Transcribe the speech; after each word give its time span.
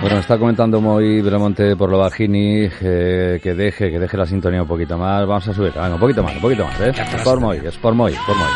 Bueno, 0.00 0.18
está 0.18 0.38
comentando 0.38 0.80
muy 0.80 1.20
Belmonte 1.22 1.74
por 1.74 1.90
lo 1.90 1.98
bajini 1.98 2.68
eh, 2.80 3.40
que 3.42 3.54
deje, 3.54 3.90
que 3.90 3.98
deje 3.98 4.16
la 4.16 4.26
sintonía 4.26 4.62
un 4.62 4.68
poquito 4.68 4.96
más. 4.96 5.26
Vamos 5.26 5.48
a 5.48 5.52
subir, 5.54 5.72
venga, 5.72 5.94
un 5.94 5.98
poquito 6.00 6.22
más, 6.22 6.34
un 6.36 6.40
poquito 6.40 6.64
más, 6.64 6.80
¿eh? 6.80 6.90
Es 6.96 7.22
por 7.22 7.40
Moy, 7.40 7.60
es 7.64 7.76
por 7.78 7.94
Moy, 7.94 8.14
por 8.24 8.36
Moy. 8.36 8.48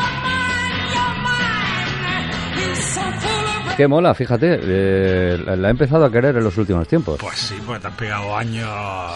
Qué 3.77 3.89
mola, 3.89 4.15
fíjate, 4.15 4.61
eh, 4.63 5.39
la, 5.45 5.57
la 5.57 5.69
he 5.69 5.71
empezado 5.73 6.05
a 6.05 6.13
querer 6.13 6.37
en 6.37 6.45
los 6.45 6.57
últimos 6.59 6.87
tiempos. 6.87 7.19
Pues 7.21 7.37
sí, 7.39 7.57
pues 7.67 7.81
te 7.81 7.89
has 7.89 7.95
pegado 7.95 8.37
años 8.37 8.69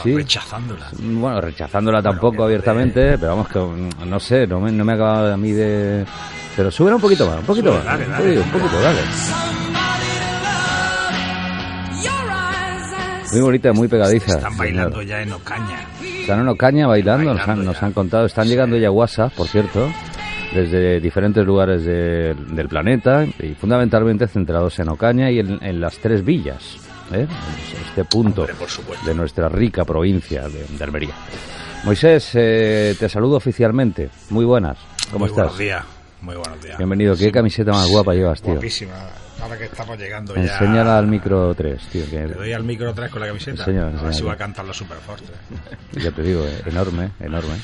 Sí. 0.03 0.17
rechazándola. 0.17 0.89
Bueno, 0.99 1.41
rechazándola 1.41 2.03
tampoco 2.03 2.43
abiertamente, 2.43 3.19
pero 3.19 3.37
vamos 3.37 3.49
que 3.49 3.59
mm, 3.61 4.09
no 4.11 4.19
sé, 4.19 4.47
no 4.49 4.59
me, 4.59 4.73
no 4.73 4.85
me 4.85 4.93
ha 4.93 4.95
acabado 4.97 5.33
a 5.35 5.37
mí 5.37 5.53
de... 5.53 6.05
Pero 6.57 6.71
sube 6.71 6.93
un 6.93 7.01
poquito 7.01 7.27
más, 7.29 7.39
un 7.39 7.45
poquito 7.45 7.69
Sube, 7.69 7.77
más. 7.77 7.85
dale, 7.85 8.07
dale. 8.09 8.33
Sí, 8.35 8.39
un 8.39 8.51
poquito, 8.51 8.81
dale. 8.81 9.01
Muy 13.33 13.41
bonita, 13.41 13.73
muy 13.73 13.89
pegadiza. 13.89 14.27
Están 14.37 14.53
señor. 14.53 14.59
bailando 14.59 15.03
ya 15.03 15.21
en 15.23 15.33
Ocaña. 15.33 15.81
Están 16.21 16.41
en 16.41 16.49
Ocaña 16.49 16.87
bailando, 16.87 17.35
nos, 17.35 17.49
han, 17.49 17.65
nos 17.65 17.77
contado. 17.95 18.27
Están 18.27 18.49
llegando 18.49 18.77
ya 18.77 18.91
WhatsApp, 18.91 19.33
por 19.35 19.49
cierto, 19.49 19.91
desde 20.55 21.01
diferentes 21.01 21.45
lugares 21.45 21.85
de- 21.85 22.35
del 22.53 22.69
planeta 22.69 23.25
y 23.25 23.55
fundamentalmente 23.55 24.27
centrados 24.29 24.79
en 24.79 24.89
Ocaña 24.89 25.31
y 25.31 25.41
en, 25.41 25.59
en 25.63 25.81
las 25.81 25.99
tres 25.99 26.25
villas. 26.25 26.77
¿eh? 27.13 27.27
Este 27.89 28.05
punto 28.05 28.43
Hombre, 28.43 28.57
de 29.05 29.15
nuestra 29.15 29.49
rica 29.49 29.85
provincia 29.85 30.49
de, 30.49 30.65
de 30.77 30.85
Almería. 30.85 31.15
Moisés, 31.85 32.31
eh, 32.35 32.95
te 32.99 33.09
saludo 33.09 33.37
oficialmente. 33.37 34.09
Muy 34.31 34.45
buenas. 34.45 34.79
¿Cómo 35.13 35.21
Muy 35.25 35.29
estás? 35.31 35.45
buenos 35.47 35.59
días. 35.59 35.85
Muy 36.27 36.35
buenos 36.35 36.61
días. 36.61 36.77
Bienvenido. 36.77 37.17
¿Qué 37.17 37.31
camiseta 37.31 37.71
más 37.71 37.87
guapa 37.87 38.13
llevas, 38.13 38.43
tío? 38.43 38.55
Guapísima. 38.55 38.95
Ahora 39.41 39.57
que 39.57 39.67
estamos 39.67 39.97
llegando 39.97 40.35
ya. 40.35 40.41
Enséñala 40.43 40.99
al 40.99 41.07
micro 41.07 41.55
3, 41.55 41.81
tío. 41.87 42.05
Que, 42.11 42.27
Le 42.27 42.35
doy 42.35 42.53
al 42.53 42.65
micro 42.65 42.91
otra 42.91 43.05
vez 43.05 43.13
con 43.13 43.21
la 43.21 43.29
camiseta. 43.29 43.61
Enseña, 43.63 43.83
a 43.83 43.85
ver 43.85 43.95
enseña. 43.95 44.13
si 44.13 44.23
va 44.25 44.33
a 44.33 44.37
cantarlo 44.37 44.75
súper 44.75 44.97
fuerte. 44.99 45.33
ya 45.93 46.11
te 46.11 46.23
digo, 46.23 46.45
eh, 46.45 46.63
enorme, 46.67 47.13
enorme. 47.21 47.55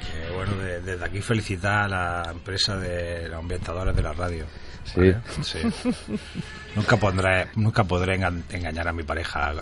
Que, 0.00 0.34
bueno, 0.34 0.56
de- 0.56 0.80
desde 0.80 1.04
aquí 1.04 1.20
felicitar 1.20 1.84
a 1.84 1.88
la 2.24 2.30
empresa 2.32 2.76
de 2.76 3.28
los 3.28 3.38
ambientadores 3.38 3.94
de 3.94 4.02
la 4.02 4.12
radio. 4.14 4.46
Sí. 4.82 4.96
¿vale? 4.98 5.18
Sí. 5.42 5.58
nunca, 6.74 6.96
pondré, 6.96 7.46
nunca 7.54 7.84
podré 7.84 8.18
enga- 8.18 8.42
engañar 8.50 8.88
a 8.88 8.92
mi 8.92 9.04
pareja 9.04 9.52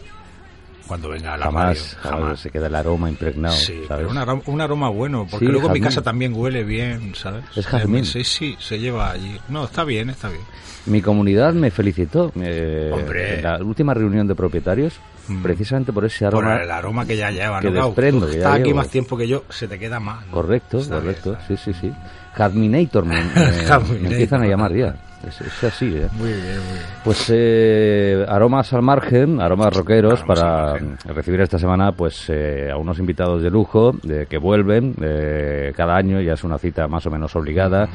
cuando 0.87 1.09
venga 1.09 1.35
a 1.35 1.37
la 1.37 1.47
Jamás, 1.47 1.97
jamás, 2.01 2.41
se 2.41 2.51
queda 2.51 2.67
el 2.69 2.75
aroma 2.75 3.09
impregnado. 3.09 3.55
Sí, 3.55 3.83
¿sabes? 3.89 4.07
pero 4.07 4.11
un 4.11 4.19
aroma, 4.19 4.43
un 4.47 4.61
aroma 4.61 4.89
bueno, 4.89 5.27
porque 5.31 5.47
Sí, 5.47 5.53
luego 5.53 5.69
mi 5.71 5.81
casa 5.81 6.03
también 6.03 6.33
huele 6.35 6.65
bien, 6.65 7.15
¿sabes? 7.15 7.45
Es 7.57 7.67
jazmín. 7.67 8.05
Sí, 8.05 8.25
sí, 8.25 8.57
se 8.59 8.79
lleva 8.79 9.11
allí. 9.11 9.39
No, 9.49 9.65
está 9.65 9.85
bien, 9.85 10.11
está 10.11 10.29
bien. 10.29 10.43
Mi 10.87 11.03
comunidad 11.03 11.53
me 11.53 11.71
felicitó 11.73 12.33
eh, 12.41 12.91
Hombre. 12.95 13.37
en 13.39 13.43
la 13.43 13.59
última 13.59 13.93
reunión 13.95 14.27
de 14.27 14.35
propietarios, 14.35 14.95
Mm. 15.29 15.43
precisamente 15.43 15.93
por 15.93 16.05
ese 16.05 16.25
Por 16.31 16.45
aroma. 16.45 16.63
el 16.63 16.71
aroma 16.71 17.05
que 17.05 17.17
ya 17.17 17.33
lleva, 17.33 17.59
que 17.61 17.69
¿no? 17.69 17.87
Desprendo, 17.87 18.27
tú 18.27 18.33
que 18.33 18.39
ya 18.39 18.45
estás 18.45 18.55
aquí 18.55 18.65
llevo. 18.67 18.77
más 18.77 18.89
tiempo 18.91 19.17
que 19.17 19.27
yo, 19.27 19.43
se 19.49 19.67
te 19.67 19.77
queda 19.77 19.99
más. 19.99 20.25
¿no? 20.27 20.31
Correcto, 20.33 20.79
Está 20.79 21.01
correcto, 21.01 21.33
está 21.33 21.47
sí, 21.49 21.57
sí, 21.57 21.73
sí. 21.81 21.93
Jazminator 22.37 23.05
me, 23.05 23.25
me 24.01 24.09
empiezan 24.09 24.43
a 24.43 24.47
llamar 24.47 24.73
ya. 24.73 24.95
Es, 25.27 25.41
es 25.41 25.65
así, 25.65 25.87
¿eh? 25.97 26.09
Muy 26.13 26.29
bien, 26.29 26.43
muy 26.45 26.75
bien. 26.75 26.87
Pues 27.05 27.31
eh, 27.35 28.25
aromas 28.29 28.73
al 28.73 28.83
margen, 28.83 29.41
aromas 29.41 29.75
rockeros, 29.75 30.21
Aromas 30.23 30.41
para 30.41 30.79
recibir 31.15 31.41
esta 31.41 31.59
semana 31.59 31.93
pues 31.93 32.31
eh, 32.31 32.71
a 32.73 32.77
unos 32.77 32.99
invitados 32.99 33.43
de 33.43 33.51
lujo 33.51 33.93
de, 34.03 34.27
que 34.27 34.39
vuelven 34.39 34.95
eh, 35.03 35.73
cada 35.77 35.97
año, 35.97 36.21
ya 36.21 36.35
es 36.35 36.45
una 36.45 36.59
cita 36.59 36.87
más 36.87 37.07
o 37.07 37.11
menos 37.11 37.35
obligada 37.35 37.89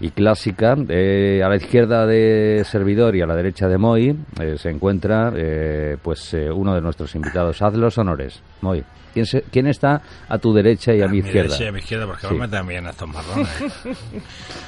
y 0.00 0.10
clásica. 0.10 0.76
Eh, 0.88 1.42
a 1.44 1.48
la 1.48 1.56
izquierda 1.56 2.06
de 2.06 2.62
Servidor 2.64 3.16
y 3.16 3.22
a 3.22 3.26
la 3.26 3.36
derecha 3.36 3.68
de 3.68 3.78
Moy 3.78 4.16
eh, 4.40 4.56
se 4.58 4.70
encuentra 4.70 5.32
eh, 5.34 5.96
pues 6.02 6.34
eh, 6.34 6.50
uno 6.50 6.74
de 6.74 6.80
nuestros 6.80 7.14
invitados. 7.14 7.62
Haz 7.62 7.74
los 7.74 7.96
honores, 7.98 8.42
Moy. 8.64 8.82
¿Quién, 9.12 9.26
se- 9.26 9.42
quién 9.42 9.68
está 9.68 10.02
a 10.28 10.38
tu 10.38 10.52
derecha 10.52 10.92
y 10.92 11.00
a, 11.00 11.06
mi 11.06 11.18
izquierda? 11.18 11.42
derecha 11.42 11.64
y 11.64 11.66
a 11.68 11.72
mi 11.72 11.78
izquierda, 11.78 12.06
porque 12.06 12.26
Sí. 12.26 12.34
me 12.34 12.48
meten 12.48 12.86
a 12.88 12.90
estos 12.90 13.08
marrones. 13.08 13.48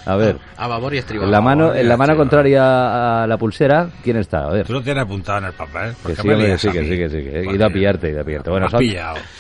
A 0.05 0.15
ver, 0.15 0.37
A 0.57 0.69
babor 0.69 0.95
y 0.95 0.99
estribor. 0.99 1.25
en 1.27 1.33
la 1.33 1.41
mano, 1.41 1.75
en 1.75 1.89
la 1.89 1.97
mano 1.97 2.15
contraria 2.17 3.25
a 3.25 3.27
la 3.27 3.37
pulsera, 3.39 3.89
¿quién 4.05 4.19
está? 4.19 4.47
A 4.47 4.51
ver. 4.53 4.65
Tú 4.67 4.75
lo 4.75 4.83
tienes 4.83 5.03
apuntado 5.03 5.39
en 5.39 5.45
el 5.47 5.53
papel. 5.53 5.95
¿por 6.01 6.15
Que 6.15 6.23
sí, 6.23 6.29
me 6.29 6.35
hombre, 6.35 6.53
que 6.53 6.59
sí, 6.59 6.69
a 6.69 6.73
que 6.73 6.83
sí, 6.85 6.89
que 6.97 7.09
sí. 7.09 7.17
He 7.17 7.43
Pues 7.43 7.57
ido 7.57 7.67
a 7.67 7.71
pillarte, 7.71 8.07
he 8.07 8.11
ido 8.13 8.21
a 8.21 8.25
pillarte. 8.25 8.51
Bueno, 8.51 8.71
son. 8.71 8.85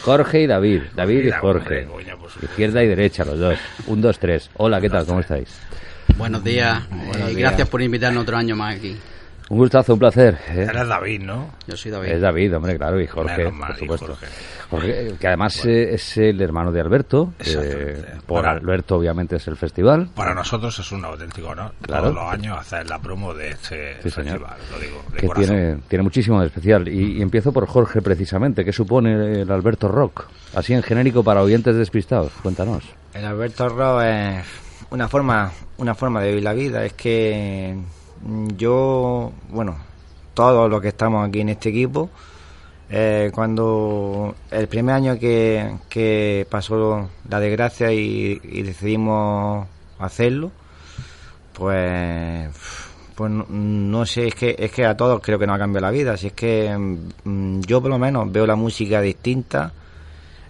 Jorge 0.02 0.40
y 0.40 0.46
David. 0.48 0.82
David 0.96 1.24
y 1.26 1.30
Jorge. 1.30 1.82
por 1.86 2.02
supuesto. 2.02 2.40
Izquierda 2.44 2.82
y 2.82 2.88
derecha, 2.88 3.24
los 3.24 3.38
dos. 3.38 3.58
Un, 3.86 4.00
dos, 4.00 4.18
tres. 4.18 4.50
Hola, 4.56 4.80
¿qué 4.80 4.90
tal? 4.90 5.06
¿Cómo 5.06 5.20
estáis? 5.20 5.56
Buenos 6.16 6.42
días. 6.42 6.82
Buenos 6.90 7.16
eh, 7.16 7.26
días. 7.26 7.36
Gracias 7.36 7.68
por 7.68 7.80
invitarnos 7.80 8.24
otro 8.24 8.36
año 8.36 8.56
más 8.56 8.74
aquí. 8.74 8.96
Un 9.48 9.58
gustazo, 9.58 9.92
un 9.92 9.98
placer. 10.00 10.36
¿eh? 10.48 10.66
Eres 10.68 10.88
David, 10.88 11.22
¿no? 11.22 11.50
Yo 11.68 11.76
soy 11.76 11.92
David. 11.92 12.08
Es 12.10 12.20
David, 12.20 12.56
hombre, 12.56 12.76
claro, 12.76 13.00
y 13.00 13.06
Jorge, 13.06 13.48
mal, 13.52 13.68
por 13.70 13.78
supuesto. 13.78 14.06
Jorge. 14.08 14.26
Jorge, 14.68 15.14
que 15.20 15.26
además 15.28 15.64
eh, 15.66 15.94
es 15.94 16.16
el 16.16 16.40
hermano 16.40 16.72
de 16.72 16.80
Alberto. 16.80 17.32
eh, 17.38 18.04
por 18.26 18.42
Para- 18.42 18.58
Alberto, 18.58 18.96
obviamente, 18.96 19.36
es 19.36 19.46
el 19.46 19.56
festival. 19.56 20.08
Para 20.16 20.34
nosotros 20.34 20.76
es 20.80 20.90
un 20.90 21.04
auténtico 21.04 21.50
honor 21.50 21.70
Claro. 21.80 22.02
todos 22.10 22.14
los 22.16 22.32
años 22.32 22.58
hacer 22.58 22.88
la 22.90 22.98
promo 22.98 23.32
de 23.34 23.50
este 23.50 24.02
Sí, 24.02 24.10
señor. 24.10 24.40
festival, 24.40 24.56
lo 24.72 24.78
digo 24.80 25.04
de 25.12 25.16
que 25.20 25.26
corazón. 25.28 25.54
tiene, 25.56 25.76
tiene 25.86 26.02
muchísimo 26.02 26.40
de 26.40 26.46
especial. 26.48 26.88
Y, 26.88 27.18
y 27.18 27.22
empiezo 27.22 27.52
por 27.52 27.68
Jorge, 27.68 28.02
precisamente. 28.02 28.64
¿Qué 28.64 28.72
supone 28.72 29.42
el 29.42 29.50
Alberto 29.52 29.86
Rock? 29.86 30.24
Así 30.56 30.74
en 30.74 30.82
genérico 30.82 31.22
para 31.22 31.42
oyentes 31.42 31.76
despistados. 31.76 32.32
Cuéntanos. 32.42 32.82
El 33.14 33.24
Alberto 33.24 33.68
Rock 33.68 34.02
es 34.02 34.44
una 34.90 35.06
forma, 35.06 35.52
una 35.76 35.94
forma 35.94 36.20
de 36.20 36.30
vivir 36.30 36.42
la 36.42 36.52
vida. 36.52 36.84
Es 36.84 36.94
que 36.94 37.76
yo, 38.56 39.32
bueno, 39.48 39.76
todos 40.34 40.70
los 40.70 40.80
que 40.80 40.88
estamos 40.88 41.26
aquí 41.26 41.40
en 41.40 41.50
este 41.50 41.70
equipo, 41.70 42.10
eh, 42.88 43.30
cuando 43.34 44.34
el 44.50 44.68
primer 44.68 44.94
año 44.94 45.18
que, 45.18 45.76
que 45.88 46.46
pasó 46.48 47.08
la 47.28 47.40
desgracia 47.40 47.92
y, 47.92 48.38
decidimos 48.62 49.66
hacerlo, 49.98 50.50
pues, 51.52 52.48
pues 53.14 53.30
no, 53.30 53.46
no 53.48 54.06
sé, 54.06 54.28
es 54.28 54.34
que, 54.34 54.56
es 54.58 54.70
que 54.70 54.84
a 54.84 54.96
todos 54.96 55.20
creo 55.22 55.38
que 55.38 55.46
nos 55.46 55.56
ha 55.56 55.58
cambiado 55.58 55.86
la 55.86 55.90
vida. 55.90 56.16
Si 56.16 56.28
es 56.28 56.32
que 56.32 56.76
mm, 57.24 57.60
yo 57.62 57.80
por 57.80 57.90
lo 57.90 57.98
menos 57.98 58.30
veo 58.30 58.46
la 58.46 58.56
música 58.56 59.00
distinta. 59.00 59.72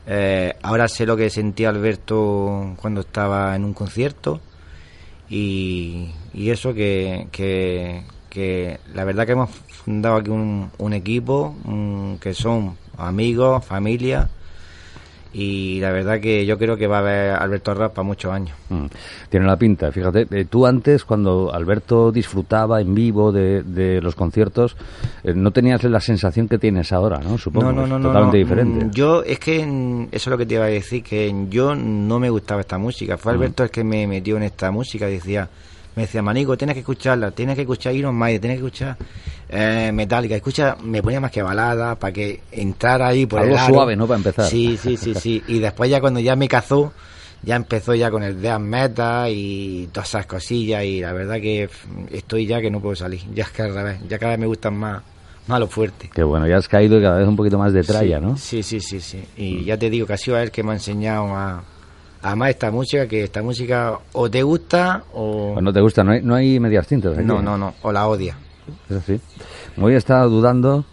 Eh, 0.08 0.54
ahora 0.62 0.86
sé 0.88 1.04
lo 1.04 1.16
que 1.16 1.30
sentía 1.30 1.68
Alberto 1.68 2.74
cuando 2.80 3.00
estaba 3.00 3.56
en 3.56 3.64
un 3.64 3.74
concierto 3.74 4.40
y, 5.28 6.10
y 6.34 6.50
eso 6.50 6.74
que, 6.74 7.28
que, 7.32 8.78
la 8.94 9.04
verdad 9.04 9.26
que 9.26 9.32
hemos 9.32 9.50
fundado 9.50 10.16
aquí 10.16 10.30
un, 10.30 10.70
un 10.78 10.92
equipo 10.92 11.54
que 12.20 12.34
son 12.34 12.76
amigos, 12.98 13.64
familia 13.64 14.28
y 15.38 15.78
la 15.80 15.90
verdad 15.92 16.18
que 16.18 16.46
yo 16.46 16.56
creo 16.56 16.78
que 16.78 16.86
va 16.86 16.96
a 16.96 17.00
haber 17.00 17.30
Alberto 17.32 17.74
Rock 17.74 17.92
para 17.92 18.06
muchos 18.06 18.32
años. 18.32 18.56
Mm, 18.70 18.86
Tiene 19.28 19.44
la 19.46 19.56
pinta, 19.58 19.92
fíjate. 19.92 20.26
eh, 20.30 20.46
tú 20.48 20.64
antes, 20.66 21.04
cuando 21.04 21.52
Alberto 21.52 22.10
disfrutaba 22.10 22.80
en 22.80 22.94
vivo 22.94 23.32
de, 23.32 23.62
de 23.62 24.00
los 24.00 24.14
conciertos, 24.14 24.76
eh, 25.22 25.34
no 25.34 25.50
tenías 25.50 25.84
la 25.84 26.00
sensación 26.00 26.48
que 26.48 26.56
tienes 26.58 26.90
ahora, 26.92 27.18
¿no? 27.18 27.36
Supongo. 27.36 27.70
No, 27.72 27.86
no, 27.86 28.00
Totalmente 28.00 28.38
diferente. 28.38 28.84
Mm, 28.86 28.90
Yo, 28.92 29.22
es 29.22 29.38
que 29.38 29.66
mm, 29.66 30.04
eso 30.04 30.08
es 30.12 30.26
lo 30.28 30.38
que 30.38 30.46
te 30.46 30.54
iba 30.54 30.64
a 30.64 30.68
decir, 30.68 31.02
que 31.02 31.34
yo 31.50 31.74
no 31.74 32.18
me 32.18 32.30
gustaba 32.30 32.62
esta 32.62 32.78
música. 32.78 33.18
Fue 33.18 33.32
Alberto 33.32 33.62
el 33.62 33.70
que 33.70 33.84
me 33.84 34.06
metió 34.06 34.38
en 34.38 34.44
esta 34.44 34.70
música. 34.70 35.06
Decía, 35.06 35.48
me 35.96 36.02
decía, 36.02 36.20
Manico, 36.22 36.56
tienes 36.58 36.74
que 36.74 36.80
escucharla, 36.80 37.30
tienes 37.30 37.54
que 37.56 37.62
escuchar 37.62 37.94
Iron 37.94 38.14
Maiden, 38.14 38.40
tienes 38.42 38.60
que 38.60 38.66
escuchar 38.66 38.96
eh, 39.48 39.90
Metallica. 39.94 40.36
Escucha, 40.36 40.76
me 40.82 41.02
ponía 41.02 41.20
más 41.20 41.30
que 41.30 41.42
balada 41.42 41.94
para 41.94 42.12
que 42.12 42.42
entrara 42.52 43.08
ahí 43.08 43.24
por 43.24 43.40
Algo 43.40 43.54
el 43.54 43.58
aro. 43.58 43.74
suave, 43.74 43.96
¿no? 43.96 44.06
Para 44.06 44.18
empezar. 44.18 44.46
Sí, 44.46 44.76
sí, 44.76 44.96
sí, 44.98 45.14
sí. 45.14 45.42
Y 45.48 45.58
después 45.58 45.90
ya 45.90 46.00
cuando 46.00 46.20
ya 46.20 46.36
me 46.36 46.48
cazó, 46.48 46.92
ya 47.42 47.56
empezó 47.56 47.94
ya 47.94 48.10
con 48.10 48.22
el 48.22 48.42
death 48.42 48.60
metal 48.60 49.30
y 49.32 49.88
todas 49.90 50.10
esas 50.10 50.26
cosillas 50.26 50.84
y 50.84 51.00
la 51.00 51.12
verdad 51.14 51.36
que 51.36 51.68
estoy 52.12 52.46
ya 52.46 52.60
que 52.60 52.70
no 52.70 52.80
puedo 52.80 52.94
salir. 52.94 53.22
Ya 53.34 53.44
es 53.44 53.50
que 53.50 53.62
al 53.62 53.74
revés, 53.74 53.98
ya 54.06 54.18
cada 54.18 54.32
vez 54.32 54.40
me 54.40 54.46
gustan 54.46 54.76
más, 54.76 55.02
más 55.46 55.60
los 55.60 55.70
fuertes. 55.70 56.10
Que 56.10 56.22
bueno, 56.22 56.46
ya 56.46 56.58
has 56.58 56.68
caído 56.68 57.00
cada 57.00 57.18
vez 57.18 57.26
un 57.26 57.36
poquito 57.36 57.58
más 57.58 57.72
de 57.72 57.82
tralla, 57.82 58.18
sí, 58.18 58.24
¿no? 58.24 58.36
Sí, 58.36 58.62
sí, 58.62 58.80
sí, 58.80 59.00
sí. 59.00 59.24
Y 59.38 59.64
ya 59.64 59.78
te 59.78 59.88
digo 59.88 60.06
que 60.06 60.12
ha 60.12 60.18
sido 60.18 60.36
él 60.36 60.50
que 60.50 60.62
me 60.62 60.72
ha 60.72 60.74
enseñado 60.74 61.34
a, 61.34 61.62
a 62.22 62.32
amar 62.32 62.50
esta 62.50 62.70
música, 62.70 63.06
que 63.06 63.24
esta 63.24 63.42
música 63.42 63.98
o 64.12 64.30
te 64.30 64.42
gusta 64.42 65.04
o... 65.12 65.52
Pues 65.54 65.64
no 65.64 65.72
te 65.72 65.80
gusta, 65.80 66.02
no 66.04 66.12
hay, 66.12 66.22
no 66.22 66.34
hay 66.34 66.58
medias 66.60 66.86
tintas. 66.86 67.16
aquí. 67.16 67.26
no, 67.26 67.40
no, 67.42 67.56
no, 67.56 67.74
o 67.82 67.92
la 67.92 68.08
odia. 68.08 68.36
Es 68.90 68.96
así. 68.96 69.20
Muy 69.76 69.94
estado 69.94 70.28
dudando, 70.28 70.84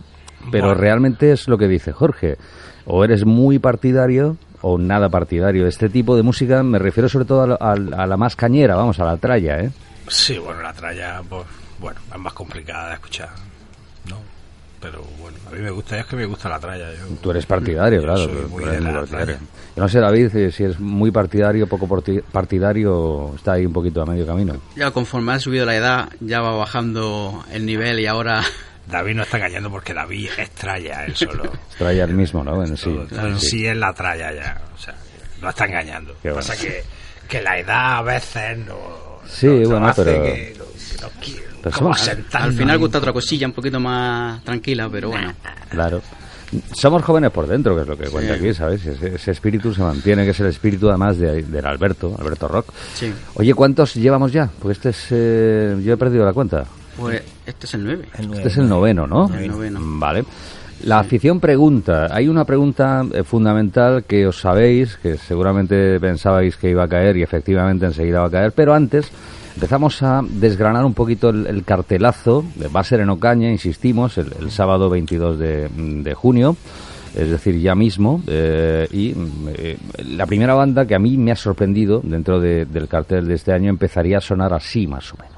pero 0.52 0.68
Bueno. 0.68 0.82
realmente 0.82 1.32
es 1.32 1.48
lo 1.48 1.58
que 1.58 1.68
dice 1.68 1.92
Jorge. 1.92 2.38
O 2.86 3.04
eres 3.04 3.26
muy 3.26 3.60
partidario 3.60 4.38
o 4.62 4.78
nada 4.78 5.10
partidario. 5.10 5.66
Este 5.68 5.90
tipo 5.90 6.16
de 6.16 6.24
música 6.24 6.62
me 6.64 6.78
refiero 6.80 7.10
sobre 7.10 7.26
todo 7.26 7.42
a, 7.44 7.48
la- 7.48 7.56
a 7.56 7.76
la- 7.76 8.04
a 8.04 8.08
la 8.08 8.18
más 8.18 8.36
cañera, 8.36 8.76
vamos, 8.76 9.00
a 9.00 9.06
la 9.06 9.18
tralla, 9.18 9.60
¿eh? 9.62 9.72
Sí, 10.10 10.38
bueno, 10.38 10.62
la 10.62 10.74
tralla, 10.74 11.22
pues, 11.28 11.44
bueno, 11.80 12.00
es 12.14 12.20
más 12.20 12.34
complicada 12.34 12.90
de 12.90 12.94
escuchar. 12.96 13.30
Pero 14.84 15.02
bueno, 15.20 15.38
a 15.48 15.52
mí 15.52 15.60
me 15.62 15.72
gusta, 15.72 15.98
es 15.98 16.06
que 16.06 16.16
me 16.18 16.26
gusta 16.26 16.50
la 16.50 16.60
tralla. 16.60 16.92
Yo, 16.92 17.16
Tú 17.22 17.32
eres 17.32 17.46
partidario, 17.46 18.02
Yo 18.02 18.06
claro. 18.06 18.18
soy 18.20 18.28
tú- 18.34 18.42
tú 18.42 18.50
muy 18.50 18.64
eres 18.66 18.84
partidario. 18.84 19.38
Yo 19.76 19.82
no 19.82 19.88
sé, 19.90 20.00
David, 20.00 20.30
si 20.52 20.64
es 20.66 20.80
muy 20.80 21.10
partidario, 21.10 21.66
poco 21.68 21.88
partidario, 22.32 23.34
está 23.36 23.54
ahí 23.54 23.66
un 23.66 23.74
poquito 23.74 24.02
a 24.02 24.06
medio 24.06 24.26
camino. 24.26 24.56
Ya 24.76 24.92
conforme 24.92 25.34
ha 25.34 25.40
subido 25.40 25.66
la 25.66 25.76
edad, 25.76 26.10
ya 26.20 26.42
va 26.42 26.56
bajando 26.56 27.44
el 27.52 27.66
nivel 27.66 28.00
y 28.00 28.08
ahora 28.08 28.42
David 28.88 29.16
no 29.16 29.24
está 29.24 29.38
engañando 29.38 29.72
porque 29.72 29.94
David 29.94 30.30
es 30.38 30.50
tralla 30.52 31.06
él 31.06 31.16
solo. 31.16 31.44
Tralla 31.78 32.04
el 32.04 32.14
mismo, 32.14 32.44
¿no? 32.44 32.64
En 32.64 32.76
sí. 32.78 32.94
Todo- 33.10 33.28
en 33.28 33.40
sí 33.40 33.66
es 33.66 33.78
la 33.78 33.94
tralla 33.94 34.34
ya, 34.34 34.62
o 34.76 34.78
sea, 34.78 34.96
no 35.42 35.50
está 35.50 35.66
engañando. 35.66 36.14
Qué 36.22 36.28
Lo 36.30 36.36
que 36.36 36.40
pasa 36.42 36.58
que, 36.58 36.84
que 37.28 37.42
la 37.42 37.58
edad 37.60 37.98
a 38.00 38.02
veces 38.02 38.58
no... 38.60 38.78
Sí, 39.26 39.48
no- 39.48 39.70
bueno, 39.70 39.88
hace 39.88 40.04
pero- 40.04 40.24
que- 40.24 40.54
somos- 41.72 42.10
al 42.34 42.54
final 42.54 42.78
gusta 42.78 42.98
otra 42.98 43.14
cosilla 43.14 43.48
un 43.48 43.54
poquito 43.54 43.80
más 43.80 44.44
tranquila, 44.44 44.90
pero 44.92 45.10
bueno. 45.10 45.34
Claro. 45.70 46.02
Somos 46.74 47.02
jóvenes 47.04 47.32
por 47.32 47.48
dentro, 47.48 47.76
que 47.76 47.82
es 47.82 47.88
lo 47.88 47.98
que 47.98 48.10
cuenta 48.10 48.34
aquí, 48.36 48.54
¿sabes? 48.54 48.86
Ese, 48.86 49.16
ese 49.16 49.32
espíritu 49.32 49.74
se 49.74 49.82
mantiene, 49.82 50.24
que 50.24 50.32
es 50.32 50.40
el 50.40 50.48
espíritu 50.48 50.88
además 50.90 51.18
de, 51.18 51.42
del 51.42 51.66
Alberto, 51.66 52.16
Alberto 52.20 52.48
Rock. 52.48 52.68
Sí. 52.94 53.12
Oye, 53.36 53.54
¿cuántos 53.56 53.96
llevamos 53.96 54.32
ya? 54.32 54.50
Porque 54.60 54.74
este 54.74 54.90
es... 54.90 55.08
eh, 55.10 55.82
yo 55.84 55.94
he 55.94 55.98
perdido 55.98 56.24
la 56.26 56.34
cuenta. 56.34 56.66
Pues 56.96 57.24
este 57.48 57.66
es 57.66 57.74
el 57.74 57.84
9. 57.86 58.08
Este 58.36 58.48
es 58.50 58.58
el 58.58 58.70
noveno, 58.70 59.08
¿no? 59.08 59.34
El 59.36 59.48
noveno. 59.48 59.80
Vale. 59.82 60.26
La 60.84 61.00
afición 61.00 61.40
pregunta. 61.40 62.10
Hay 62.12 62.28
una 62.28 62.46
pregunta 62.46 63.04
eh, 63.12 63.24
fundamental 63.24 64.04
que 64.04 64.28
os 64.28 64.40
sabéis, 64.40 64.98
que 64.98 65.18
seguramente 65.18 66.00
pensabais 66.00 66.56
que 66.58 66.70
iba 66.70 66.84
a 66.84 66.88
caer 66.88 67.18
y 67.18 67.24
efectivamente 67.24 67.88
enseguida 67.88 68.20
va 68.20 68.28
a 68.28 68.32
caer, 68.32 68.52
pero 68.52 68.76
antes 68.76 69.08
empezamos 69.56 70.02
a 70.04 70.22
desgranar 70.28 70.86
un 70.86 70.94
poquito 70.94 71.30
el, 71.30 71.46
el 71.48 71.64
cartelazo. 71.64 72.44
Va 72.76 72.80
a 72.82 72.84
ser 72.84 73.00
en 73.02 73.10
Ocaña, 73.10 73.50
insistimos, 73.52 74.18
el, 74.18 74.52
sábado 74.52 74.90
22 74.90 75.40
de, 75.40 76.14
junio. 76.16 76.56
Es 77.16 77.30
decir, 77.30 77.60
ya 77.60 77.76
mismo. 77.76 78.24
eh, 78.28 78.88
y 78.92 79.14
eh, 79.56 79.78
la 80.16 80.26
primera 80.26 80.56
banda 80.56 80.86
que 80.88 80.96
a 80.96 81.00
mí 81.00 81.16
me 81.18 81.32
ha 81.32 81.36
sorprendido 81.36 82.02
dentro 82.04 82.40
de- 82.40 82.66
del 82.66 82.88
cartel 82.88 83.28
de 83.28 83.36
este 83.36 83.54
año 83.54 83.70
empezaría 83.70 84.18
a 84.18 84.22
sonar 84.22 84.52
así, 84.54 84.88
más 84.88 85.14
o 85.14 85.18
menos. 85.18 85.33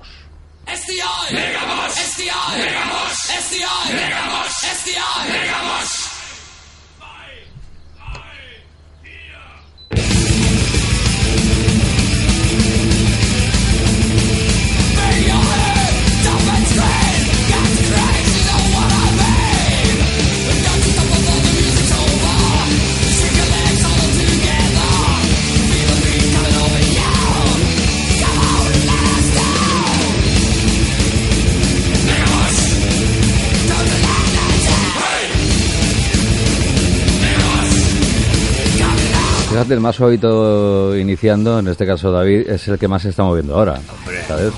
Fíjate, 39.56 39.74
el 39.76 39.80
más 39.80 39.96
suavito 39.96 40.98
iniciando, 40.98 41.60
en 41.60 41.70
este 41.70 41.86
caso 41.86 42.12
David, 42.12 42.50
es 42.50 42.68
el 42.68 42.78
que 42.78 42.90
más 42.90 43.04
se 43.04 43.08
está 43.12 43.24
moviendo 43.24 43.56
ahora. 43.56 43.80
Hombre. 44.00 44.22
¿Sabes? 44.28 44.52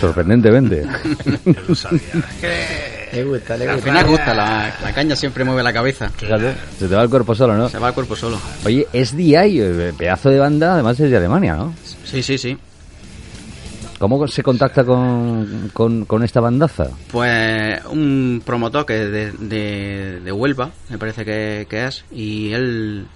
Sorprendentemente. 0.00 0.86
Yo 1.44 1.52
lo 1.66 1.74
sabía. 1.74 2.00
Le 3.12 3.24
gusta, 3.24 3.56
le 3.56 3.68
Al 3.68 3.82
final 3.82 4.06
gusta, 4.06 4.32
la, 4.32 4.72
la 4.84 4.92
caña 4.94 5.16
siempre 5.16 5.42
mueve 5.42 5.64
la 5.64 5.72
cabeza. 5.72 6.10
Fíjate, 6.10 6.54
se 6.78 6.86
te 6.86 6.94
va 6.94 7.02
el 7.02 7.10
cuerpo 7.10 7.34
solo, 7.34 7.56
¿no? 7.56 7.68
Se 7.68 7.80
va 7.80 7.88
el 7.88 7.94
cuerpo 7.94 8.14
solo. 8.14 8.38
Oye, 8.64 8.86
SDI, 8.92 9.34
eh, 9.34 9.92
pedazo 9.98 10.30
de 10.30 10.38
banda, 10.38 10.74
además 10.74 11.00
es 11.00 11.10
de 11.10 11.16
Alemania, 11.16 11.56
¿no? 11.56 11.74
Sí, 12.04 12.22
sí, 12.22 12.38
sí. 12.38 12.56
¿Cómo 13.98 14.28
se 14.28 14.44
contacta 14.44 14.84
con, 14.84 15.72
con, 15.72 16.04
con 16.04 16.22
esta 16.22 16.38
bandaza? 16.38 16.86
Pues 17.10 17.84
un 17.86 18.40
promotor 18.46 18.86
que 18.86 19.02
es 19.02 19.10
de, 19.10 19.32
de, 19.32 20.20
de 20.20 20.32
Huelva, 20.32 20.70
me 20.88 20.98
parece 20.98 21.24
que, 21.24 21.66
que 21.68 21.86
es, 21.88 22.04
y 22.12 22.52
él 22.52 23.08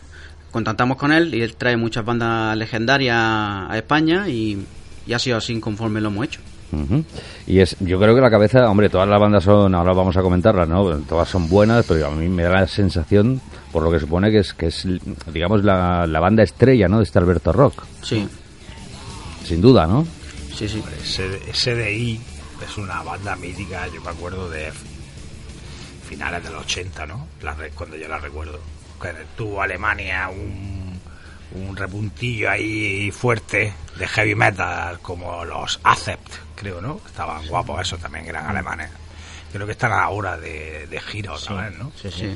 contactamos 0.55 0.97
con 0.97 1.11
él 1.11 1.35
y 1.35 1.43
él 1.43 1.57
trae 1.57 1.77
muchas 1.77 2.05
bandas 2.05 2.57
legendarias 2.57 3.17
a 3.19 3.73
España 3.77 4.29
y, 4.29 4.65
y 5.05 5.13
ha 5.13 5.19
sido 5.19 5.37
así 5.37 5.59
conforme 5.59 6.01
lo 6.01 6.11
hemos 6.11 6.25
hecho. 6.27 6.41
Ujú. 6.73 7.05
Y 7.49 7.59
es, 7.59 7.77
yo 7.81 7.99
creo 7.99 8.15
que 8.15 8.21
la 8.21 8.31
cabeza, 8.31 8.71
hombre, 8.71 8.89
todas 8.89 9.09
las 9.09 9.21
bandas 9.21 9.43
son, 9.43 9.75
ahora 9.75 9.93
vamos 9.93 10.17
a 10.17 10.23
comentarlas, 10.23 10.69
¿no? 10.69 10.97
Todas 11.01 11.29
son 11.29 11.49
buenas, 11.49 11.85
pero 11.87 12.07
a 12.07 12.11
mí 12.13 12.29
me 12.29 12.45
da 12.45 12.51
la 12.61 12.67
sensación, 12.69 13.41
por 13.73 13.83
lo 13.83 13.91
que 13.91 13.99
supone 13.99 14.31
que 14.31 14.39
es, 14.39 14.55
que 14.55 14.67
es 14.67 14.87
digamos, 15.33 15.65
la, 15.65 16.07
la 16.07 16.21
banda 16.21 16.45
estrella, 16.45 16.87
¿no? 16.89 16.99
De 16.99 17.03
este 17.05 17.19
Alberto 17.19 17.53
Rock. 17.53 17.83
Sí, 18.03 18.27
Sin 19.45 19.61
duda, 19.61 19.87
¿no? 19.89 20.07
sí, 20.55 20.69
sí. 20.69 20.81
SD 21.03 21.53
SDI 21.53 22.21
es 22.65 22.79
una 22.79 23.03
banda 23.03 23.35
mítica, 23.35 23.87
yo 23.93 24.01
me 24.03 24.11
acuerdo 24.11 24.49
de 24.49 24.73
finales 26.09 26.45
de 26.45 26.51
los 26.51 26.65
80, 26.65 27.07
¿no? 27.07 27.27
La 27.43 27.57
cuando 27.75 27.97
yo 27.97 28.07
la 28.09 28.19
recuerdo. 28.19 28.61
Que 29.13 29.27
tuvo 29.37 29.61
Alemania 29.61 30.29
un, 30.31 30.99
un 31.53 31.77
repuntillo 31.77 32.51
ahí 32.51 33.11
fuerte 33.11 33.75
de 33.97 34.09
heavy 34.09 34.35
metal 34.35 34.99
como 35.01 35.45
los 35.45 35.79
Acept, 35.83 36.33
creo, 36.55 36.81
¿no? 36.81 37.01
Estaban 37.07 37.47
guapos, 37.47 37.81
esos 37.83 38.01
también 38.01 38.27
eran 38.27 38.47
alemanes. 38.47 38.91
Creo 39.53 39.67
que 39.67 39.73
están 39.73 39.93
ahora 39.93 40.37
de, 40.39 40.87
de 40.87 41.01
gira 41.01 41.33
otra 41.35 41.69
vez, 41.69 41.79
¿no? 41.79 41.93
Sí, 42.01 42.11
sí. 42.11 42.35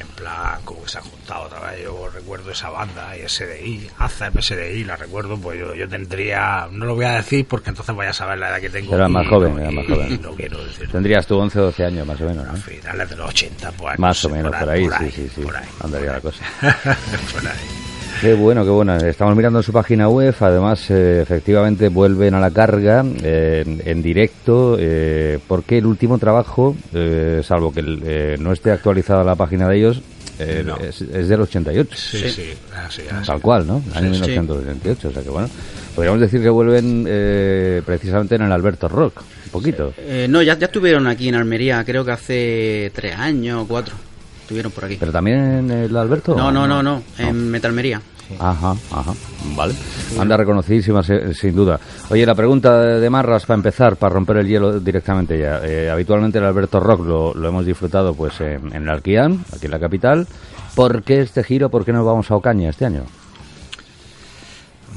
En 0.00 0.08
plan, 0.08 0.60
como 0.64 0.82
que 0.82 0.88
se 0.88 0.98
han 0.98 1.04
juntado 1.04 1.44
otra 1.44 1.60
vez. 1.70 1.82
Yo 1.84 2.08
recuerdo 2.12 2.50
esa 2.50 2.68
banda, 2.70 3.16
y 3.16 3.28
SDI, 3.28 3.88
ACEP, 3.98 4.40
SDI, 4.40 4.84
la 4.84 4.96
recuerdo, 4.96 5.36
pues 5.38 5.58
yo, 5.60 5.72
yo 5.74 5.88
tendría, 5.88 6.66
no 6.70 6.84
lo 6.86 6.94
voy 6.96 7.04
a 7.04 7.12
decir 7.12 7.46
porque 7.46 7.70
entonces 7.70 7.94
vaya 7.94 8.10
a 8.10 8.14
saber 8.14 8.38
la 8.38 8.48
edad 8.50 8.60
que 8.60 8.70
tengo. 8.70 8.94
Era 8.94 9.08
más 9.08 9.26
joven, 9.28 9.54
no- 9.54 9.60
era 9.62 9.70
más 9.70 9.86
joven. 9.86 10.20
No 10.20 10.32
quiero 10.32 10.64
decir. 10.64 10.90
Tendrías 10.90 11.26
tú 11.26 11.38
11 11.38 11.60
o 11.60 11.62
12 11.66 11.84
años, 11.84 12.06
más 12.06 12.20
o 12.20 12.24
menos, 12.26 12.44
A 12.48 12.52
¿no? 12.52 12.58
finales 12.58 13.08
de 13.10 13.16
los 13.16 13.28
80, 13.28 13.72
pues. 13.72 13.98
Más 13.98 14.24
no 14.24 14.30
o 14.30 14.32
menos, 14.32 14.56
por 14.56 14.68
ahí, 14.70 14.88
sí, 14.98 15.10
sí, 15.12 15.30
sí. 15.36 15.40
Por 15.42 15.56
ahí. 15.56 15.68
Andaría 15.80 16.12
la 16.12 16.20
cosa. 16.20 16.44
por 16.60 17.46
ahí. 17.46 17.93
Qué 18.24 18.32
bueno, 18.32 18.64
qué 18.64 18.70
bueno. 18.70 18.96
Estamos 18.96 19.36
mirando 19.36 19.58
en 19.58 19.62
su 19.62 19.70
página 19.70 20.08
web. 20.08 20.34
Además, 20.40 20.90
eh, 20.90 21.20
efectivamente, 21.20 21.88
vuelven 21.90 22.32
a 22.32 22.40
la 22.40 22.50
carga 22.50 23.04
eh, 23.22 23.62
en, 23.66 23.82
en 23.84 24.02
directo. 24.02 24.78
Eh, 24.80 25.38
porque 25.46 25.76
el 25.76 25.84
último 25.84 26.16
trabajo, 26.16 26.74
eh, 26.94 27.42
salvo 27.44 27.70
que 27.70 27.82
eh, 28.02 28.36
no 28.40 28.52
esté 28.54 28.70
actualizada 28.70 29.24
la 29.24 29.34
página 29.34 29.68
de 29.68 29.76
ellos, 29.76 30.00
eh, 30.38 30.62
No. 30.64 30.78
es, 30.78 31.02
es 31.02 31.28
del 31.28 31.42
88. 31.42 31.90
Sí, 31.94 32.18
Sí. 32.18 32.30
sí, 32.30 32.42
así, 32.74 33.02
así. 33.10 33.26
Tal 33.26 33.42
cual, 33.42 33.66
¿no? 33.66 33.82
Año 33.94 34.14
Sí, 34.14 34.20
sí. 34.24 34.30
1988. 34.30 35.08
O 35.08 35.12
sea 35.12 35.22
que 35.22 35.28
bueno. 35.28 35.50
Podríamos 35.94 36.20
decir 36.22 36.40
que 36.40 36.48
vuelven 36.48 37.04
eh, 37.06 37.82
precisamente 37.84 38.36
en 38.36 38.42
el 38.42 38.52
Alberto 38.52 38.88
Rock. 38.88 39.20
Un 39.44 39.50
poquito. 39.50 39.92
Eh, 39.98 40.28
no, 40.30 40.40
ya, 40.40 40.56
ya 40.58 40.64
estuvieron 40.66 41.06
aquí 41.08 41.28
en 41.28 41.34
Almería, 41.34 41.84
creo 41.84 42.06
que 42.06 42.12
hace 42.12 42.90
tres 42.94 43.16
años 43.16 43.64
o 43.64 43.68
cuatro. 43.68 43.94
estuvieron 44.40 44.72
por 44.72 44.86
aquí. 44.86 44.96
¿Pero 44.98 45.12
también 45.12 45.70
el 45.70 45.94
Alberto? 45.94 46.34
No, 46.34 46.50
no, 46.50 46.66
no, 46.66 46.82
no, 46.82 47.02
en 47.18 47.50
Metalmería. 47.50 48.00
Ajá, 48.38 48.74
ajá, 48.90 49.12
vale. 49.56 49.74
Anda 50.18 50.36
reconocidísima, 50.36 51.02
sin 51.02 51.54
duda. 51.54 51.78
Oye, 52.10 52.24
la 52.24 52.34
pregunta 52.34 52.80
de 52.80 53.10
Marras 53.10 53.46
para 53.46 53.56
empezar, 53.56 53.96
para 53.96 54.14
romper 54.14 54.38
el 54.38 54.48
hielo 54.48 54.80
directamente 54.80 55.38
ya. 55.38 55.60
Eh, 55.62 55.90
habitualmente 55.90 56.38
el 56.38 56.44
Alberto 56.44 56.80
Rock 56.80 57.04
lo, 57.04 57.34
lo 57.34 57.48
hemos 57.48 57.66
disfrutado 57.66 58.14
pues 58.14 58.40
en, 58.40 58.74
en 58.74 58.82
el 58.82 58.88
Arquián, 58.88 59.44
aquí 59.54 59.66
en 59.66 59.72
la 59.72 59.80
capital. 59.80 60.26
¿Por 60.74 61.02
qué 61.02 61.20
este 61.20 61.44
giro? 61.44 61.68
¿Por 61.68 61.84
qué 61.84 61.92
no 61.92 62.04
vamos 62.04 62.30
a 62.30 62.36
Ocaña 62.36 62.70
este 62.70 62.86
año? 62.86 63.04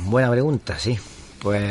Buena 0.05 0.31
pregunta, 0.31 0.79
sí. 0.79 0.97
Pues 1.39 1.61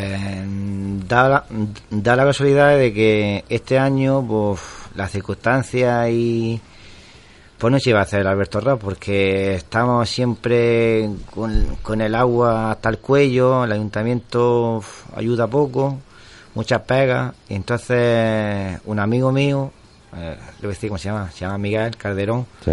da 1.08 1.28
la, 1.28 1.44
da 1.90 2.16
la 2.16 2.24
casualidad 2.24 2.76
de 2.76 2.92
que 2.92 3.44
este 3.48 3.78
año, 3.78 4.24
pues, 4.26 4.60
las 4.94 5.10
circunstancias 5.10 6.08
y 6.10 6.60
pues 7.58 7.72
no 7.72 7.78
se 7.80 7.90
iba 7.90 8.00
a 8.00 8.02
hacer 8.02 8.26
Alberto 8.26 8.60
Rap 8.60 8.80
porque 8.80 9.54
estamos 9.54 10.08
siempre 10.10 11.08
con, 11.34 11.76
con 11.82 12.00
el 12.00 12.14
agua 12.14 12.72
hasta 12.72 12.90
el 12.90 12.98
cuello, 12.98 13.64
el 13.64 13.72
ayuntamiento 13.72 14.82
ayuda 15.14 15.46
poco, 15.46 15.98
muchas 16.54 16.82
pegas, 16.82 17.34
y 17.48 17.54
entonces 17.54 18.78
un 18.84 18.98
amigo 18.98 19.32
mío, 19.32 19.70
eh, 20.16 20.36
le 20.38 20.60
voy 20.60 20.66
a 20.66 20.74
decir 20.74 20.90
cómo 20.90 20.98
se 20.98 21.08
llama, 21.08 21.30
se 21.30 21.40
llama 21.40 21.58
Miguel 21.58 21.96
Calderón, 21.96 22.46
Sí. 22.64 22.72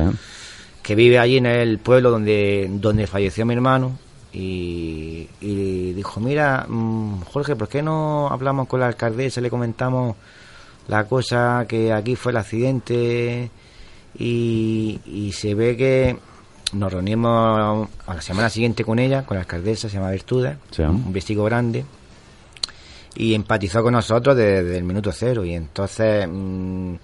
que 0.82 0.96
vive 0.96 1.18
allí 1.20 1.38
en 1.38 1.46
el 1.46 1.80
pueblo 1.80 2.12
donde, 2.12 2.68
donde 2.70 3.08
falleció 3.08 3.46
mi 3.46 3.54
hermano 3.54 3.98
y, 4.34 5.30
y 5.40 5.94
dijo, 5.94 6.20
mira, 6.20 6.66
mm, 6.68 7.22
Jorge, 7.32 7.56
¿por 7.56 7.70
qué 7.70 7.82
no 7.82 8.28
hablamos 8.30 8.68
con 8.68 8.82
la 8.82 8.88
alcaldesa, 8.88 9.40
le 9.40 9.50
comentamos 9.50 10.16
la 10.90 11.06
cosa 11.06 11.66
que 11.70 11.94
aquí 11.94 12.18
fue 12.18 12.34
el 12.34 12.38
accidente 12.38 13.50
y, 14.18 15.00
y 15.06 15.32
se 15.34 15.56
ve 15.56 15.76
que 15.78 16.18
nos 16.74 16.92
reunimos 16.92 17.88
a 18.08 18.14
la 18.16 18.22
semana 18.22 18.50
siguiente 18.50 18.84
con 18.84 19.00
ella, 19.00 19.26
con 19.26 19.36
la 19.36 19.42
alcaldesa, 19.42 19.90
se 19.90 19.96
llama 19.98 20.12
Virtudes, 20.12 20.58
Sí. 20.72 20.82
un 20.84 21.14
vestido 21.14 21.44
grande 21.44 21.86
y 23.16 23.34
empatizó 23.36 23.84
con 23.84 23.94
nosotros 23.94 24.36
desde, 24.36 24.64
desde 24.64 24.78
el 24.80 24.84
minuto 24.84 25.12
cero 25.12 25.46
y 25.46 25.54
entonces 25.54 26.28
mm, 26.28 26.96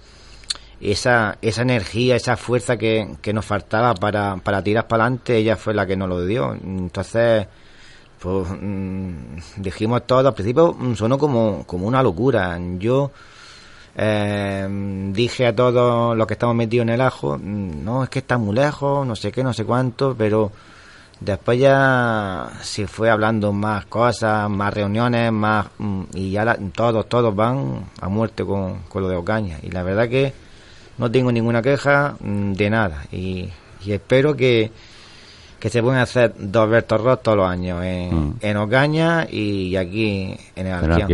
esa, 0.80 1.38
esa 1.42 1.62
energía, 1.62 2.16
esa 2.16 2.36
fuerza 2.36 2.76
que, 2.76 3.14
que 3.22 3.32
nos 3.32 3.44
faltaba 3.44 3.94
para, 3.94 4.36
para 4.38 4.62
tirar 4.62 4.88
para 4.88 5.04
adelante, 5.04 5.36
ella 5.36 5.56
fue 5.56 5.74
la 5.74 5.86
que 5.86 5.96
nos 5.96 6.08
lo 6.08 6.24
dio. 6.24 6.54
Entonces, 6.54 7.46
pues 8.18 8.48
mm, 8.60 9.12
dijimos 9.58 10.06
todo, 10.06 10.26
al 10.26 10.34
principio 10.34 10.72
mm, 10.72 10.94
sonó 10.94 11.18
como, 11.18 11.64
como 11.66 11.86
una 11.86 12.02
locura. 12.02 12.58
Yo 12.78 13.12
eh, 13.96 14.66
dije 15.12 15.46
a 15.46 15.54
todos 15.54 16.16
los 16.16 16.26
que 16.26 16.34
estamos 16.34 16.54
metidos 16.56 16.84
en 16.84 16.90
el 16.90 17.00
ajo, 17.00 17.36
mm, 17.38 17.84
no, 17.84 18.04
es 18.04 18.08
que 18.10 18.20
está 18.20 18.38
muy 18.38 18.54
lejos, 18.54 19.06
no 19.06 19.16
sé 19.16 19.30
qué, 19.32 19.42
no 19.42 19.52
sé 19.52 19.64
cuánto, 19.64 20.14
pero 20.16 20.50
después 21.20 21.58
ya 21.60 22.48
se 22.62 22.86
fue 22.86 23.10
hablando 23.10 23.52
más 23.52 23.84
cosas, 23.86 24.48
más 24.48 24.72
reuniones, 24.72 25.30
más 25.32 25.66
mm, 25.78 26.02
y 26.14 26.30
ya 26.30 26.44
la- 26.44 26.58
todos, 26.74 27.08
todos 27.08 27.34
van 27.34 27.84
a 28.00 28.08
muerte 28.08 28.44
con, 28.44 28.78
con 28.88 29.02
lo 29.02 29.08
de 29.08 29.16
Ocaña. 29.16 29.58
Y 29.62 29.70
la 29.70 29.82
verdad 29.82 30.08
que 30.08 30.32
no 30.98 31.10
tengo 31.10 31.30
ninguna 31.32 31.60
queja 31.62 32.14
mm, 32.20 32.52
de 32.52 32.70
nada 32.70 33.04
y, 33.12 33.48
y 33.84 33.92
espero 33.92 34.34
que, 34.36 34.70
que 35.58 35.68
se 35.68 35.82
puedan 35.82 36.00
hacer 36.00 36.32
dos 36.38 36.64
Alberto 36.64 36.96
Ross 36.96 37.22
todos 37.22 37.38
los 37.38 37.48
años 37.50 37.82
en, 37.84 38.10
Mm. 38.28 38.34
en 38.40 38.56
Ocaña 38.56 39.26
y 39.30 39.76
aquí 39.76 40.34
en 40.56 40.66
el. 40.66 40.72
Arquián. 40.72 41.06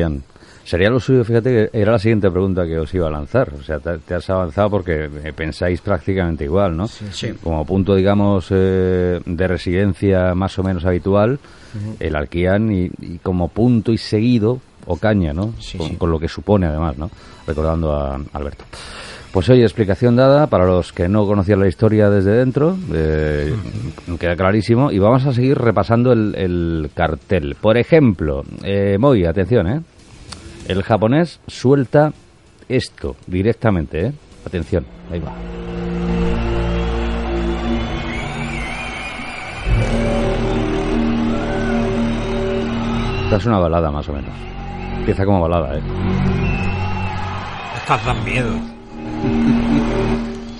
Sería 0.66 0.90
lo 0.90 0.98
suyo, 0.98 1.22
fíjate, 1.22 1.70
que 1.70 1.80
era 1.80 1.92
la 1.92 1.98
siguiente 2.00 2.28
pregunta 2.28 2.66
que 2.66 2.76
os 2.76 2.92
iba 2.92 3.06
a 3.06 3.10
lanzar. 3.10 3.54
O 3.54 3.62
sea, 3.62 3.78
te, 3.78 3.98
te 3.98 4.14
has 4.16 4.28
avanzado 4.28 4.68
porque 4.68 5.04
eh, 5.04 5.32
pensáis 5.32 5.80
prácticamente 5.80 6.42
igual, 6.42 6.76
¿no? 6.76 6.88
Sí. 6.88 7.32
Como 7.40 7.64
punto, 7.64 7.94
digamos, 7.94 8.48
eh, 8.50 9.20
de 9.24 9.46
residencia 9.46 10.34
más 10.34 10.58
o 10.58 10.64
menos 10.64 10.84
habitual, 10.84 11.38
el 12.00 12.16
Alquián 12.16 12.72
y, 12.72 12.90
y 13.00 13.18
como 13.18 13.46
punto 13.46 13.92
y 13.92 13.98
seguido, 13.98 14.58
Ocaña, 14.86 15.32
¿no? 15.32 15.52
Sí, 15.60 15.78
con, 15.78 15.88
sí. 15.88 15.96
con 15.96 16.10
lo 16.10 16.18
que 16.18 16.26
supone, 16.26 16.66
además, 16.66 16.98
¿no? 16.98 17.10
Recordando 17.46 17.92
a 17.92 18.20
Alberto. 18.32 18.64
Pues 19.32 19.48
oye, 19.50 19.62
explicación 19.62 20.16
dada 20.16 20.48
para 20.48 20.66
los 20.66 20.92
que 20.92 21.08
no 21.08 21.26
conocían 21.26 21.60
la 21.60 21.68
historia 21.68 22.10
desde 22.10 22.32
dentro, 22.32 22.76
eh, 22.92 23.54
queda 24.18 24.34
clarísimo, 24.34 24.90
y 24.90 24.98
vamos 24.98 25.26
a 25.26 25.32
seguir 25.32 25.58
repasando 25.58 26.12
el, 26.12 26.34
el 26.36 26.90
cartel. 26.94 27.54
Por 27.60 27.76
ejemplo, 27.76 28.42
eh, 28.64 28.96
Moy, 28.98 29.26
atención, 29.26 29.68
¿eh? 29.68 29.80
El 30.68 30.82
japonés 30.82 31.38
suelta 31.46 32.12
esto 32.68 33.14
directamente, 33.26 34.06
¿eh? 34.06 34.12
Atención, 34.44 34.84
ahí 35.12 35.20
va. 35.20 35.32
Esta 43.24 43.36
es 43.36 43.46
una 43.46 43.58
balada 43.58 43.90
más 43.92 44.08
o 44.08 44.12
menos. 44.12 44.30
Empieza 44.98 45.24
como 45.24 45.40
balada, 45.40 45.78
¿eh? 45.78 45.82
Estas 47.76 48.04
dan 48.04 48.24
miedo. 48.24 48.52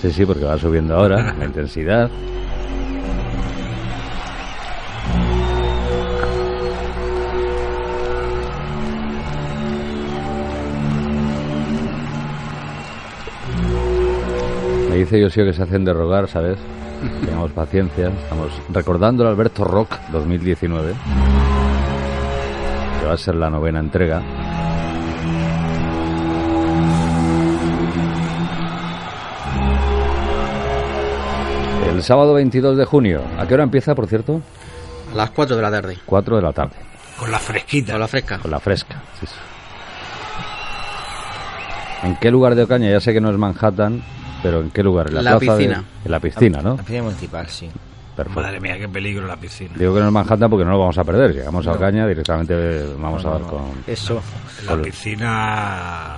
Sí, 0.01 0.13
sí, 0.13 0.25
porque 0.25 0.45
va 0.45 0.57
subiendo 0.57 0.97
ahora 0.97 1.35
la 1.37 1.45
intensidad. 1.47 2.09
Me 14.97 15.00
dice 15.00 15.21
Yosio 15.21 15.45
que 15.45 15.53
se 15.53 15.62
hacen 15.62 15.85
de 15.85 15.93
rogar, 15.93 16.26
¿sabes? 16.26 16.57
Tengamos 17.23 17.53
paciencia. 17.53 18.09
Estamos 18.09 18.50
recordando 18.73 19.25
el 19.25 19.29
Alberto 19.29 19.62
Rock 19.62 19.91
2019, 20.11 20.95
que 23.00 23.07
va 23.07 23.12
a 23.12 23.17
ser 23.19 23.35
la 23.35 23.50
novena 23.50 23.79
entrega. 23.81 24.23
El 31.91 32.03
sábado 32.03 32.35
22 32.35 32.76
de 32.76 32.85
junio. 32.85 33.23
¿A 33.38 33.47
qué 33.47 33.55
hora 33.55 33.62
empieza, 33.62 33.95
por 33.95 34.07
cierto? 34.07 34.43
A 35.12 35.17
las 35.17 35.31
4 35.31 35.57
de 35.57 35.62
la 35.62 35.71
tarde, 35.71 35.99
4 36.05 36.37
de 36.37 36.43
la 36.43 36.53
tarde, 36.53 36.76
Con 37.19 37.31
la 37.31 37.38
fresquita. 37.38 37.93
con 37.93 38.00
la 38.00 38.09
fresca. 38.09 38.38
con 38.38 38.50
la 38.50 38.61
fresca. 38.61 38.97
sí. 39.21 39.26
¿En 42.03 42.17
qué 42.17 42.31
lugar 42.31 42.55
de 42.55 42.62
Ocaña? 42.65 42.91
Ya 42.91 43.00
sé 43.00 43.12
que 43.15 43.21
no 43.21 43.31
es 43.31 43.38
Manhattan, 43.38 44.03
pero 44.47 44.61
¿en 44.61 44.71
qué 44.71 44.83
lugar? 44.83 45.09
¿En 45.09 45.15
la, 45.15 45.23
La 45.23 45.38
plaza 45.38 45.53
de- 45.53 45.59
piscina. 45.65 45.85
en 46.05 46.11
la 46.11 46.21
piscina, 46.21 46.62
¿no? 46.62 46.71
La 46.76 46.83
piscina 46.83 47.03
municipal, 47.03 47.49
sí. 47.49 47.69
Perfecto. 48.17 48.41
Madre 48.41 48.61
mía, 48.61 48.79
qué 48.79 48.88
peligro 48.88 49.26
la 49.26 49.37
piscina. 49.37 49.73
Digo 49.76 49.93
que 49.95 50.00
no 50.00 50.07
es 50.07 50.12
Manhattan 50.12 50.49
porque 50.49 50.65
no 50.65 50.71
lo 50.71 50.79
vamos 50.79 50.97
a 50.97 51.05
perder. 51.05 51.35
Llegamos 51.35 51.67
a 51.67 51.73
Ocaña, 51.73 52.07
directamente 52.07 52.55
eh, 52.57 52.87
vamos 52.99 53.23
a 53.26 53.31
dar 53.31 53.43
con... 53.43 53.61
Eso. 53.87 54.23
La 54.65 54.73
Con- 54.73 54.83
piscina. 54.83 56.17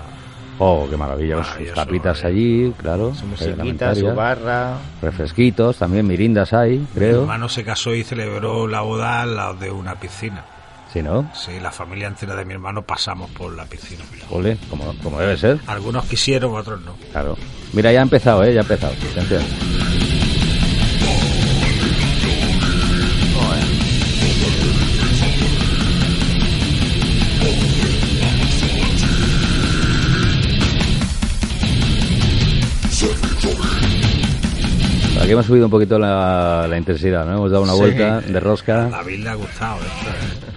Oh, 0.61 0.87
qué 0.91 0.97
maravilla. 0.97 1.37
Con 1.37 1.45
sus 1.45 1.53
Maravilloso, 1.55 1.81
tapitas 1.85 2.23
eh. 2.23 2.27
allí, 2.27 2.75
claro. 2.77 3.15
Su 3.15 3.27
musiquita, 3.27 3.95
su 3.95 4.15
barra. 4.15 4.75
Refresquitos, 5.03 5.77
también 5.77 6.07
mirindas 6.07 6.53
hay, 6.53 6.79
Mi 6.79 6.87
creo. 6.95 7.21
hermano 7.23 7.49
se 7.49 7.65
casó 7.65 7.95
y 7.95 8.05
celebró 8.05 8.67
la 8.69 8.81
boda 8.83 9.23
al 9.23 9.35
lado 9.37 9.55
de 9.55 9.71
una 9.71 9.95
piscina. 9.97 10.45
Sí, 10.93 11.03
¿no? 11.03 11.31
Sí, 11.35 11.61
la 11.61 11.71
familia 11.71 12.09
entera 12.09 12.35
de 12.35 12.45
mi 12.45 12.55
hermano 12.55 12.83
pasamos 12.83 13.31
por 13.31 13.55
la 13.55 13.67
piscina. 13.67 14.03
Ole, 14.31 14.57
como, 14.71 14.95
como 15.03 15.19
debe 15.21 15.37
ser. 15.37 15.59
Algunos 15.67 16.07
quisieron, 16.07 16.55
otros 16.57 16.81
no. 16.81 16.95
Claro. 17.13 17.37
Mira, 17.75 17.93
ya 17.93 18.01
ha 18.01 18.03
empezado, 18.03 18.43
¿eh? 18.45 18.55
Ya 18.55 18.61
ha 18.61 18.63
empezado. 18.63 18.95
Atención. 19.13 19.43
Aquí 35.21 35.33
hemos 35.33 35.47
subido 35.47 35.67
un 35.67 35.71
poquito 35.71 35.99
la, 35.99 36.67
la 36.69 36.79
intensidad, 36.79 37.27
¿no? 37.27 37.35
Hemos 37.37 37.51
dado 37.51 37.65
una 37.65 37.73
Sí. 37.73 37.79
vuelta 37.79 38.21
de 38.21 38.41
rosca. 38.41 38.85
A 38.87 38.89
David 38.91 39.19
le 39.25 39.31
ha 39.31 39.35
gustado 39.35 39.77
esto. 39.81 40.48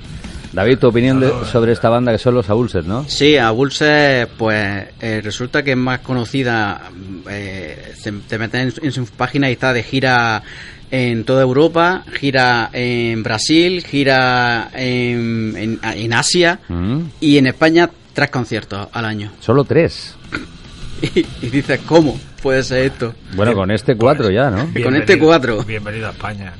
¿Eh? 0.51 0.55
David, 0.55 0.77
tu 0.79 0.87
opinión 0.87 1.19
de- 1.19 1.31
sobre 1.51 1.71
esta 1.71 1.89
banda 1.89 2.11
que 2.11 2.17
son 2.17 2.35
los 2.35 2.49
Aulset, 2.49 2.85
¿no? 2.85 3.05
Sí, 3.07 3.37
a 3.37 3.51
Bulse, 3.51 4.27
pues 4.37 4.85
eh, 4.99 5.21
resulta 5.23 5.63
que 5.63 5.71
es 5.71 5.77
más 5.77 5.99
conocida. 5.99 6.89
eh, 7.29 7.93
se- 7.97 8.11
te 8.11 8.37
meten 8.37 8.61
en, 8.61 8.71
su- 8.71 8.81
en 8.85 8.91
su 8.91 9.05
página 9.07 9.49
y 9.49 9.53
está 9.53 9.73
de 9.73 9.83
gira 9.83 10.41
en 10.89 11.23
toda 11.23 11.41
Europa, 11.43 12.03
gira 12.19 12.69
en 12.73 13.23
Brasil, 13.23 13.83
gira 13.85 14.69
en, 14.73 15.55
en, 15.55 15.79
en 15.83 16.13
Asia 16.13 16.59
Mm. 16.67 16.99
y 17.21 17.37
en 17.37 17.47
España 17.47 17.89
tres 18.13 18.29
conciertos 18.29 18.87
al 18.91 19.05
año. 19.05 19.31
Solo 19.39 19.63
tres. 19.63 20.15
Y, 21.03 21.25
y 21.41 21.49
dices, 21.49 21.79
¿cómo 21.87 22.19
puede 22.43 22.61
ser 22.61 22.85
esto? 22.85 23.15
Bueno, 23.35 23.55
con 23.55 23.71
este 23.71 23.95
cuatro 23.97 24.29
ya, 24.29 24.51
¿no? 24.51 24.69
Con 24.83 24.95
este 24.95 25.17
cuatro. 25.17 25.63
Bienvenido 25.63 26.07
a 26.07 26.11
España. 26.11 26.53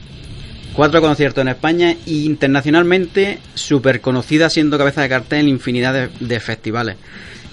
Cuatro 0.74 1.01
conciertos 1.01 1.42
en 1.42 1.50
España 1.50 1.92
e 1.92 2.12
internacionalmente 2.24 3.40
súper 3.56 4.00
conocida 4.01 4.50
siendo 4.50 4.78
cabeza 4.78 5.01
de 5.01 5.10
cartel 5.10 5.42
en 5.42 5.50
infinidad 5.50 5.94
de, 5.94 6.10
de 6.20 6.40
festivales. 6.40 6.96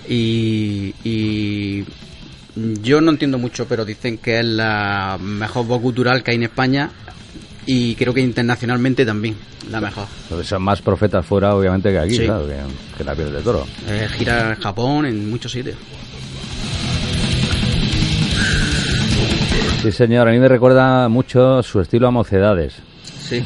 Y, 0.09 0.95
y 1.05 1.85
Yo 2.83 3.01
no 3.01 3.11
entiendo 3.11 3.37
mucho, 3.39 3.67
pero 3.69 3.85
dicen 3.85 4.19
que 4.19 4.39
es 4.39 4.45
la 4.45 5.19
mejor 5.21 5.67
voz 5.67 5.83
cultural 5.83 6.23
que 6.23 6.31
hay 6.31 6.37
en 6.37 6.45
España 6.45 6.91
y 7.67 7.95
creo 7.97 8.15
que 8.15 8.21
internacionalmente 8.21 9.05
también 9.05 9.37
la 9.71 9.81
mejor. 9.81 10.07
Son 10.45 10.63
más 10.63 10.81
profetas 10.81 11.27
fuera, 11.27 11.55
obviamente, 11.55 11.91
que 11.91 11.99
aquí, 11.99 12.15
Sí. 12.17 12.25
claro, 12.25 12.47
que, 12.47 12.55
que 12.97 13.05
la 13.05 13.15
piel 13.15 13.33
de 13.33 13.41
toro. 13.43 13.67
Eh, 13.89 14.09
gira 14.17 14.51
en 14.55 14.61
Japón, 14.63 15.05
en 15.07 15.29
muchos 15.29 15.53
sitios. 15.53 15.77
Sí, 19.83 19.93
señor, 19.93 20.29
a 20.29 20.33
mí 20.33 20.39
me 20.39 20.49
recuerda 20.49 21.09
mucho 21.09 21.63
su 21.63 21.81
estilo 21.81 22.09
a 22.09 22.11
mocedades. 22.11 22.75
Sí. 23.29 23.45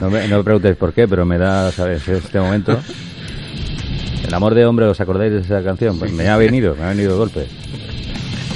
No 0.00 0.10
me, 0.10 0.28
no 0.28 0.38
me 0.38 0.44
preguntéis 0.44 0.76
por 0.76 0.92
qué, 0.92 1.08
pero 1.08 1.24
me 1.24 1.38
da, 1.38 1.70
¿sabes? 1.72 2.06
Este 2.08 2.38
momento. 2.40 2.78
El 4.26 4.34
amor 4.34 4.54
de 4.54 4.64
hombre, 4.66 4.86
¿os 4.86 5.00
acordáis 5.00 5.32
de 5.32 5.40
esa 5.40 5.62
canción? 5.62 5.98
Pues 5.98 6.12
me 6.12 6.28
ha 6.28 6.36
venido, 6.36 6.74
me 6.76 6.84
ha 6.84 6.88
venido 6.90 7.12
de 7.12 7.18
golpe. 7.18 7.46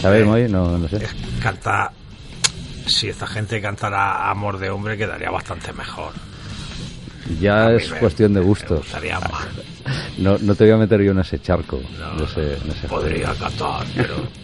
¿Sabéis, 0.00 0.26
Moy? 0.26 0.48
No, 0.48 0.76
no 0.78 0.86
sé. 0.88 1.00
Canta. 1.42 1.90
Si 2.86 3.08
esta 3.08 3.26
gente 3.26 3.60
cantara 3.62 4.30
Amor 4.30 4.58
de 4.58 4.68
Hombre, 4.68 4.98
quedaría 4.98 5.30
bastante 5.30 5.72
mejor. 5.72 6.12
Ya 7.40 7.72
es 7.72 7.90
me- 7.90 7.98
cuestión 7.98 8.34
de 8.34 8.40
gustos. 8.42 8.86
No, 10.18 10.36
no 10.38 10.54
te 10.54 10.64
voy 10.64 10.72
a 10.74 10.76
meter 10.76 11.00
yo 11.00 11.12
en 11.12 11.20
ese 11.20 11.40
charco. 11.40 11.80
No, 11.98 12.16
de 12.18 12.24
ese- 12.24 12.62
en 12.62 12.70
ese 12.70 12.86
Podría 12.86 13.28
juego. 13.28 13.40
cantar, 13.44 13.86
pero. 13.96 14.43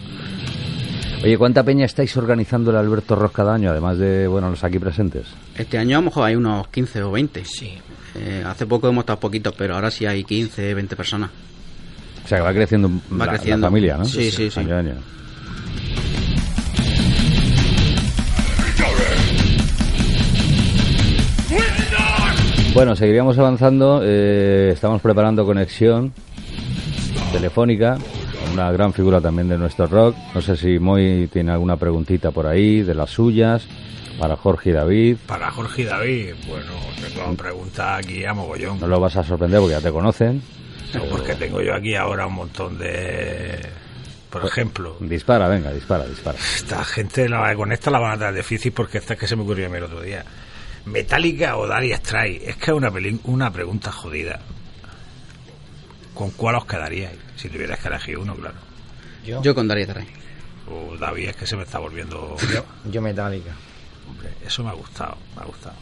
Oye, 1.23 1.37
¿cuánta 1.37 1.63
peña 1.63 1.85
estáis 1.85 2.17
organizando 2.17 2.71
el 2.71 2.77
Alberto 2.77 3.15
Ross 3.15 3.31
cada 3.31 3.53
año, 3.53 3.69
además 3.69 3.97
de, 3.99 4.25
bueno, 4.27 4.49
los 4.49 4.63
aquí 4.63 4.79
presentes? 4.79 5.27
Este 5.55 5.77
año 5.77 5.97
a 5.97 6.01
lo 6.01 6.05
mejor 6.05 6.25
hay 6.25 6.35
unos 6.35 6.67
15 6.69 7.03
o 7.03 7.11
20. 7.11 7.45
Sí. 7.45 7.73
Eh, 8.15 8.43
hace 8.45 8.65
poco 8.65 8.89
hemos 8.89 9.03
estado 9.03 9.19
poquitos, 9.19 9.53
pero 9.55 9.75
ahora 9.75 9.91
sí 9.91 10.05
hay 10.05 10.23
15, 10.23 10.73
20 10.73 10.95
personas. 10.95 11.29
O 12.25 12.27
sea, 12.27 12.39
que 12.39 12.43
va 12.43 12.53
creciendo 12.53 12.89
Va 13.11 13.25
la, 13.27 13.31
creciendo. 13.33 13.67
la 13.67 13.67
familia, 13.67 13.97
¿no? 13.97 14.05
Sí, 14.05 14.31
sí, 14.31 14.49
sí. 14.49 14.59
Año 14.59 14.75
a 14.75 14.79
año. 14.79 14.93
Bueno, 22.73 22.95
seguiríamos 22.95 23.37
avanzando. 23.37 24.01
eh, 24.03 24.69
estamos 24.73 25.01
preparando 25.01 25.45
conexión 25.45 26.13
telefónica 27.31 27.97
una 28.53 28.71
gran 28.71 28.93
figura 28.93 29.21
también 29.21 29.47
de 29.49 29.57
nuestro 29.57 29.87
rock. 29.87 30.15
No 30.33 30.41
sé 30.41 30.55
si 30.57 30.79
Moy 30.79 31.27
tiene 31.31 31.51
alguna 31.51 31.77
preguntita 31.77 32.31
por 32.31 32.47
ahí 32.47 32.81
de 32.81 32.93
las 32.93 33.09
suyas 33.09 33.65
para 34.19 34.35
Jorge 34.35 34.71
y 34.71 34.73
David. 34.73 35.17
Para 35.25 35.49
Jorge 35.51 35.83
y 35.83 35.85
David, 35.85 36.33
bueno, 36.47 36.71
tengo 37.01 37.33
preguntas 37.35 37.99
aquí 38.05 38.25
a 38.25 38.33
mogollón. 38.33 38.79
No 38.79 38.87
lo 38.87 38.99
vas 38.99 39.15
a 39.15 39.23
sorprender 39.23 39.59
porque 39.59 39.75
ya 39.75 39.81
te 39.81 39.91
conocen. 39.91 40.41
No, 40.93 41.05
porque 41.05 41.35
tengo 41.35 41.61
yo 41.61 41.73
aquí 41.73 41.95
ahora 41.95 42.27
un 42.27 42.35
montón 42.35 42.77
de. 42.77 43.59
Por 44.29 44.45
ejemplo, 44.45 44.95
Dispara, 45.01 45.49
venga, 45.49 45.73
dispara, 45.73 46.05
dispara. 46.05 46.37
esta 46.37 46.85
gente 46.85 47.27
la, 47.27 47.53
con 47.53 47.73
esta 47.73 47.91
la 47.91 47.99
van 47.99 48.13
a 48.13 48.17
dar 48.17 48.33
difícil 48.33 48.71
porque 48.71 48.97
esta 48.99 49.15
es 49.15 49.19
que 49.19 49.27
se 49.27 49.35
me 49.35 49.41
ocurrió 49.43 49.65
a 49.65 49.69
mí 49.69 49.77
el 49.77 49.83
otro 49.83 50.01
día. 50.01 50.23
¿Metallica 50.85 51.57
o 51.57 51.67
Dire 51.67 51.97
Straits? 51.97 52.47
Es 52.47 52.55
que 52.55 52.71
es 52.71 52.77
una, 52.77 52.91
una 53.25 53.51
pregunta 53.51 53.91
jodida. 53.91 54.39
¿Con 56.13 56.31
cuál 56.31 56.55
os 56.55 56.65
quedaríais? 56.65 57.17
Si 57.35 57.49
tuvierais 57.49 57.79
que 57.79 57.87
elegir 57.87 58.17
uno, 58.17 58.35
claro. 58.35 58.55
Yo, 59.25 59.41
Yo 59.41 59.55
con 59.55 59.67
Darío 59.67 59.87
Terray. 59.87 60.07
O 60.69 60.95
David, 60.97 61.29
es 61.29 61.35
que 61.35 61.45
se 61.47 61.55
me 61.55 61.63
está 61.63 61.79
volviendo. 61.79 62.35
yo 62.85 63.01
metálica. 63.01 63.51
Hombre, 64.09 64.29
eso 64.45 64.63
me 64.63 64.69
ha 64.69 64.73
gustado, 64.73 65.17
me 65.35 65.41
ha 65.43 65.45
gustado. 65.45 65.75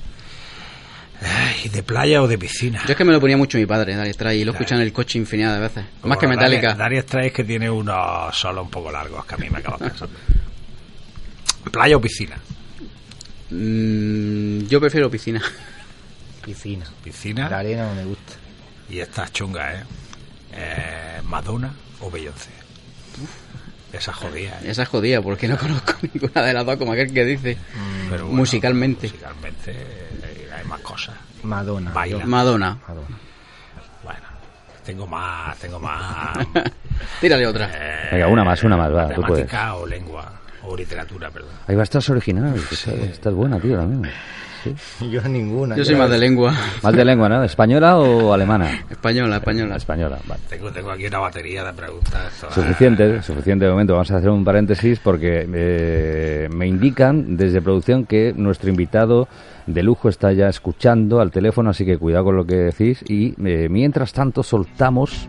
Ay, 1.22 1.68
¿De 1.70 1.84
playa 1.84 2.22
o 2.22 2.28
de 2.28 2.38
piscina? 2.38 2.82
Yo 2.86 2.92
es 2.92 2.98
que 2.98 3.04
me 3.04 3.12
lo 3.12 3.20
ponía 3.20 3.36
mucho 3.36 3.58
mi 3.58 3.66
padre, 3.66 3.96
Darío 3.96 4.14
Terray, 4.14 4.42
y 4.42 4.46
lo 4.46 4.52
escuchan 4.54 4.78
en 4.80 4.86
el 4.86 4.94
coche 4.94 5.18
infinidad 5.20 5.54
de 5.56 5.60
veces. 5.60 5.86
Más 6.04 6.18
que 6.18 6.28
Metallica. 6.28 6.76
Dire 6.76 7.02
Straits 7.02 7.34
que 7.36 7.44
tiene 7.44 7.70
unos 7.70 8.36
solos 8.38 8.64
un 8.64 8.70
poco 8.72 8.92
largos 8.92 9.26
que 9.26 9.36
a 9.36 9.38
mí 9.38 9.50
me 9.50 9.58
acaba 9.60 9.78
cansando. 9.78 10.18
¿Playa 11.72 11.98
o 11.98 12.02
piscina? 12.02 12.38
Mm, 13.50 14.68
yo 14.68 14.80
prefiero 14.80 15.10
piscina. 15.10 15.42
Piscina. 16.46 16.86
Piscina. 17.04 17.50
La 17.50 17.60
arena 17.60 17.88
no 17.90 17.96
me 17.96 18.06
gusta. 18.06 18.34
Y 18.90 19.00
estas 19.00 19.32
chungas, 19.34 19.76
¿eh? 19.76 19.84
Eh, 20.60 21.22
¿Madonna 21.24 21.72
o 22.02 22.12
Beyoncé? 22.12 22.50
Esa 23.94 24.14
jodida, 24.14 24.60
¿eh? 24.62 24.70
Esa 24.70 24.84
es 24.84 24.90
jodida, 24.90 25.22
porque 25.22 25.48
no 25.48 25.58
conozco 25.58 25.94
ninguna 26.14 26.42
de 26.44 26.54
las 26.54 26.66
dos, 26.66 26.78
como 26.78 26.92
aquel 26.94 27.12
que 27.14 27.26
dice. 27.26 27.58
Pero 28.10 28.26
bueno, 28.26 28.38
musicalmente. 28.38 29.08
Musicalmente 29.08 29.72
eh, 29.72 30.50
hay 30.56 30.66
más 30.66 30.80
cosas. 30.82 31.16
Madonna. 31.44 31.92
Baila. 31.92 32.26
Madonna. 32.26 32.78
Madonna. 32.88 33.18
Bueno, 34.04 34.20
tengo 34.86 35.08
más, 35.08 35.58
tengo 35.58 35.80
más. 35.80 36.38
Tírale 37.22 37.48
otra. 37.48 37.70
eh, 37.74 38.10
Venga, 38.12 38.28
una 38.28 38.44
más, 38.44 38.62
una 38.64 38.78
más, 38.78 38.94
va, 38.94 39.10
tú 39.14 39.22
puedes. 39.24 39.50
O 39.74 39.86
lengua. 39.88 40.34
O 40.64 40.76
literatura, 40.76 41.32
perdón. 41.32 41.52
Ahí 41.68 41.76
va, 41.76 41.84
estás 41.84 42.08
original. 42.10 42.54
Esta, 42.72 42.92
esta 42.94 43.30
es 43.30 43.36
buena, 43.36 43.60
tío, 43.60 43.78
también. 43.78 44.12
Sí. 44.64 44.74
Yo 45.12 45.22
ninguna. 45.24 45.76
Yo 45.76 45.86
soy 45.86 45.96
más 45.96 46.10
de 46.10 46.18
lengua. 46.18 46.54
¿Más 46.84 46.94
de 46.94 47.06
lengua, 47.06 47.30
no? 47.30 47.44
¿Española 47.44 47.98
o 47.98 48.34
alemana? 48.34 48.70
Española, 48.90 49.30
La 49.30 49.38
española. 49.38 49.76
española, 49.76 50.18
vale. 50.28 50.42
Tengo, 50.50 50.72
tengo 50.72 50.92
aquí 50.92 51.06
una 51.08 51.20
batería 51.20 51.64
de 51.64 51.74
preguntas. 51.74 52.46
Suficiente, 52.52 53.22
suficiente 53.22 53.66
de 53.66 53.72
momento. 53.72 53.94
Vamos 53.94 54.12
a 54.12 54.18
hacer 54.18 54.30
un 54.30 54.44
paréntesis 54.44 55.00
porque 55.00 55.48
eh, 55.54 56.48
me 56.54 56.68
indican 56.68 57.38
desde 57.38 57.62
producción 57.62 58.06
que 58.06 58.34
nuestro 58.36 58.70
invitado 58.70 59.28
de 59.68 59.84
lujo 59.84 60.10
está 60.10 60.32
ya 60.34 60.48
escuchando 60.48 61.20
al 61.22 61.32
teléfono, 61.32 61.70
así 61.70 61.86
que 61.86 61.98
cuidado 61.98 62.26
con 62.26 62.36
lo 62.38 62.46
que 62.46 62.56
decís. 62.56 63.04
Y 63.08 63.36
eh, 63.48 63.68
mientras 63.70 64.14
tanto 64.14 64.44
soltamos 64.44 65.28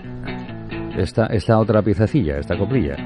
esta, 0.96 1.26
esta 1.26 1.58
otra 1.58 1.82
piececilla, 1.82 2.38
esta 2.38 2.56
coprilla. 2.56 2.96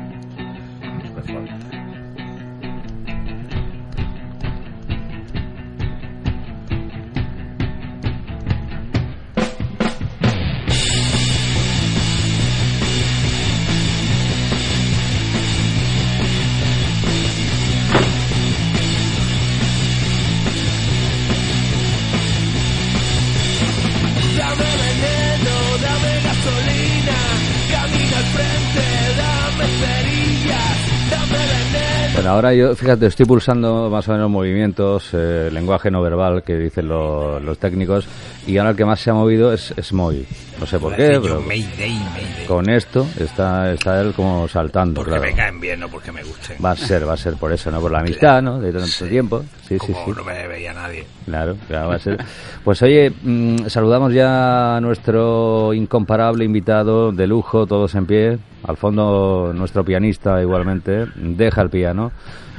Ahora 32.34 32.52
yo, 32.54 32.74
fíjate, 32.74 33.06
estoy 33.06 33.26
pulsando 33.26 33.88
más 33.90 34.08
o 34.08 34.12
menos 34.12 34.28
movimientos, 34.30 35.10
eh, 35.12 35.48
lenguaje 35.52 35.90
no 35.90 36.02
verbal 36.02 36.42
que 36.42 36.56
dicen 36.56 36.88
lo- 36.88 37.38
los 37.40 37.58
técnicos, 37.58 38.06
y 38.46 38.58
ahora 38.58 38.70
el 38.70 38.76
que 38.76 38.84
más 38.84 39.00
se 39.00 39.10
ha 39.10 39.14
movido 39.14 39.52
es, 39.52 39.72
es 39.76 39.92
Moy. 39.92 40.26
No 40.60 40.66
sé 40.66 40.78
por 40.78 40.94
qué, 40.94 41.14
yo, 41.14 41.22
pero 41.22 41.40
Mayday, 41.40 41.98
Mayday. 41.98 42.46
con 42.46 42.68
esto 42.70 43.04
está, 43.18 43.72
está 43.72 44.00
él 44.00 44.12
como 44.14 44.46
saltando, 44.46 44.94
Porque 45.00 45.10
claro. 45.10 45.24
me 45.24 45.34
caen 45.34 45.60
bien, 45.60 45.80
no 45.80 45.88
porque 45.88 46.12
me 46.12 46.22
gusten. 46.22 46.56
Va 46.64 46.70
a 46.70 46.76
ser, 46.76 47.06
va 47.08 47.14
a 47.14 47.16
ser 47.16 47.34
por 47.34 47.52
eso, 47.52 47.70
¿no? 47.72 47.80
Por 47.80 47.90
la 47.90 47.98
amistad, 48.00 48.40
¿no? 48.40 48.60
De 48.60 48.72
tanto 48.72 49.06
tiempo. 49.08 49.44
Sí, 49.66 49.76
sí, 49.84 49.92
Como 49.92 50.04
sí. 50.06 50.12
no 50.16 50.24
me 50.24 50.46
veía 50.46 50.72
nadie. 50.72 51.04
Claro, 51.24 51.56
claro, 51.66 51.88
va 51.88 51.96
a 51.96 51.98
ser. 51.98 52.18
Pues 52.62 52.80
oye, 52.82 53.12
mm, 53.22 53.66
saludamos 53.66 54.12
ya 54.14 54.76
a 54.76 54.80
nuestro 54.80 55.74
incomparable 55.74 56.44
invitado 56.44 57.10
de 57.10 57.26
lujo, 57.26 57.66
todos 57.66 57.94
en 57.96 58.06
pie. 58.06 58.38
Al 58.62 58.76
fondo, 58.76 59.52
nuestro 59.54 59.84
pianista 59.84 60.40
igualmente. 60.40 61.06
Deja 61.16 61.62
el 61.62 61.70
piano, 61.70 62.12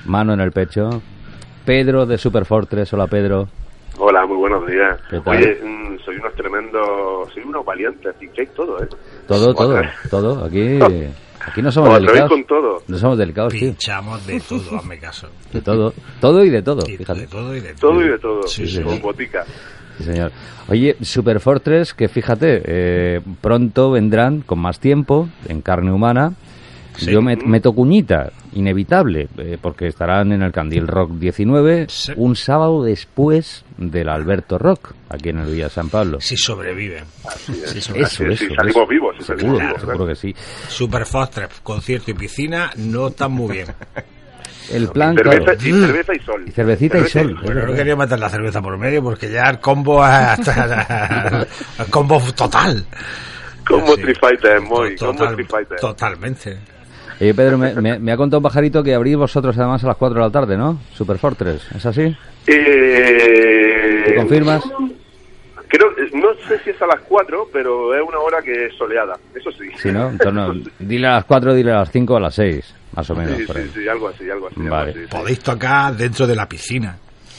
mano 0.05 0.33
en 0.33 0.41
el 0.41 0.51
pecho. 0.51 1.01
Pedro 1.63 2.05
de 2.05 2.17
Superfortress. 2.17 2.91
Hola, 2.93 3.07
Pedro. 3.07 3.47
Hola, 3.97 4.25
muy 4.25 4.37
buenos 4.37 4.65
días. 4.67 4.99
¿Qué 5.09 5.19
tal? 5.21 5.37
Oye, 5.37 5.57
mm, 5.63 5.99
soy 6.03 6.17
unos 6.17 6.33
tremendos, 6.35 7.29
soy 7.33 7.43
unos 7.43 7.65
valientes, 7.65 8.13
pincháis 8.19 8.49
todo, 8.53 8.81
¿eh? 8.83 8.87
Todo, 9.27 9.53
todo, 9.53 9.81
todo. 10.09 10.45
Aquí, 10.45 10.79
aquí 11.45 11.61
no 11.61 11.71
somos 11.71 11.93
delicados. 11.95 12.29
con 12.29 12.43
todo. 12.43 12.83
No 12.87 12.97
somos 12.97 13.17
delicados, 13.17 13.53
tío. 13.53 13.69
Pinchamos 13.69 14.25
de 14.27 14.39
todo, 14.41 14.77
hazme 14.77 14.99
caso. 14.99 15.27
De 15.53 15.61
todo. 15.61 15.93
Todo 16.19 16.43
y 16.43 16.49
de 16.49 16.61
todo, 16.61 16.81
Y 16.87 16.97
fíjate. 16.97 17.21
de 17.21 17.27
todo 17.27 17.55
y 17.55 17.61
de 17.61 17.73
todo. 17.73 17.91
Todo 17.91 18.01
y 18.05 18.09
de 18.09 18.17
todo, 18.19 18.43
Sí, 18.47 18.67
sí, 18.67 18.81
con 18.81 19.01
botica. 19.01 19.45
Sí, 19.97 20.03
señor. 20.03 20.31
Oye, 20.67 20.97
Super 21.01 21.39
Fortress, 21.39 21.93
que 21.93 22.09
fíjate, 22.09 22.61
eh, 22.65 23.21
pronto 23.39 23.91
vendrán 23.91 24.41
con 24.41 24.59
más 24.59 24.79
tiempo, 24.81 25.29
en 25.47 25.61
carne 25.61 25.93
humana. 25.93 26.33
Sí. 26.97 27.11
Yo 27.11 27.21
me- 27.21 27.35
meto 27.35 27.73
cuñita, 27.73 28.31
inevitable, 28.53 29.27
eh, 29.37 29.57
porque 29.61 29.87
estarán 29.87 30.31
en 30.31 30.41
el 30.41 30.51
Candil 30.51 30.87
Rock 30.87 31.11
19, 31.13 31.85
Sí. 31.89 32.13
un 32.15 32.35
sábado 32.35 32.83
después 32.83 33.63
del 33.77 34.07
Alberto 34.09 34.57
Rock, 34.57 34.93
aquí 35.09 35.29
en 35.29 35.39
el 35.39 35.51
Villa 35.51 35.69
San 35.69 35.89
Pablo. 35.89 36.19
Si 36.21 36.37
sobreviven. 36.37 37.03
Es. 37.49 37.75
Eso, 37.75 37.91
Así 37.93 38.01
eso, 38.01 38.25
es, 38.25 38.39
sí, 38.39 38.45
eso. 38.45 38.55
salimos 38.55 38.87
vivos, 38.89 39.15
Seguro, 39.19 39.37
salimos 39.37 39.59
vivos, 39.61 39.81
seguro 39.81 40.07
que 40.07 40.15
sí. 40.15 40.35
Super 40.69 41.05
Foster, 41.05 41.49
concierto 41.63 42.11
y 42.11 42.13
piscina 42.13 42.71
no 42.77 43.07
están 43.07 43.31
muy 43.31 43.51
bien. 43.57 43.67
El 44.71 44.87
plan, 44.89 45.15
Cerveza, 45.15 45.37
claro, 45.43 45.59
y 45.61 45.71
cerveza 45.71 46.13
y 46.15 46.19
sol. 46.21 46.43
Y 46.47 46.51
cervecita 46.51 46.97
y 46.97 47.01
Cerveza 47.03 47.19
sol. 47.35 47.41
Pero 47.45 47.67
no 47.67 47.73
quería 47.75 47.95
meter 47.95 48.17
la 48.17 48.29
cerveza 48.29 48.61
por 48.63 48.77
medio 48.79 49.03
porque 49.03 49.29
ya 49.31 49.43
el 49.49 49.59
combo 49.59 50.03
es 50.07 50.39
el 51.79 51.85
combo 51.91 52.19
total. 52.35 52.83
Como 53.67 53.85
Sí. 53.87 53.93
Street 53.93 54.17
Fighter, 54.19 54.61
muy, 54.61 54.95
Total-. 54.95 55.35
Totalmente. 55.79 56.57
Oye, 57.19 57.33
Pedro, 57.33 57.57
me, 57.57 57.73
me- 57.75 57.99
me 57.99 58.11
ha 58.11 58.17
contado 58.17 58.39
un 58.39 58.43
pajarito 58.43 58.83
que 58.83 58.93
abrís 58.93 59.15
vosotros 59.15 59.57
además 59.57 59.83
a 59.83 59.87
las 59.87 59.97
4 59.97 60.15
de 60.19 60.25
la 60.25 60.31
tarde, 60.31 60.57
¿no? 60.57 60.79
Super 60.93 61.17
Fortress, 61.17 61.65
¿es 61.75 61.85
así? 61.85 62.15
Eh, 62.47 64.03
¿Te 64.07 64.15
confirmas? 64.15 64.63
Creo, 65.67 65.89
no 66.13 66.27
sé 66.47 66.59
si 66.63 66.69
es 66.69 66.81
a 66.81 66.87
las 66.87 67.01
4, 67.01 67.49
pero 67.51 67.93
es 67.95 68.01
una 68.07 68.19
hora 68.19 68.41
que 68.41 68.65
es 68.67 68.73
soleada, 68.77 69.17
eso 69.33 69.51
sí. 69.51 69.67
Sí, 69.77 69.91
¿no? 69.91 70.09
Entonces, 70.09 70.71
dile 70.79 71.07
a 71.07 71.15
las 71.15 71.25
4, 71.25 71.53
dile 71.53 71.71
a 71.71 71.79
las 71.79 71.91
5 71.91 72.13
o 72.13 72.17
a 72.17 72.21
las 72.21 72.35
6, 72.35 72.73
más 72.95 73.09
o 73.09 73.15
menos. 73.15 73.37
Sí, 73.37 73.43
por 73.45 73.55
sí, 73.55 73.61
ahí. 73.63 73.71
sí, 73.73 73.87
algo 73.87 74.07
así, 74.09 74.29
algo 74.29 74.47
así. 74.47 74.59
algo 74.61 74.69
Vale. 74.71 74.91
así, 74.91 74.99
sí. 75.01 75.07
Podéis 75.09 75.39
tocar 75.39 75.95
dentro 75.95 76.27
de 76.27 76.35
la 76.35 76.47
piscina. 76.47 76.97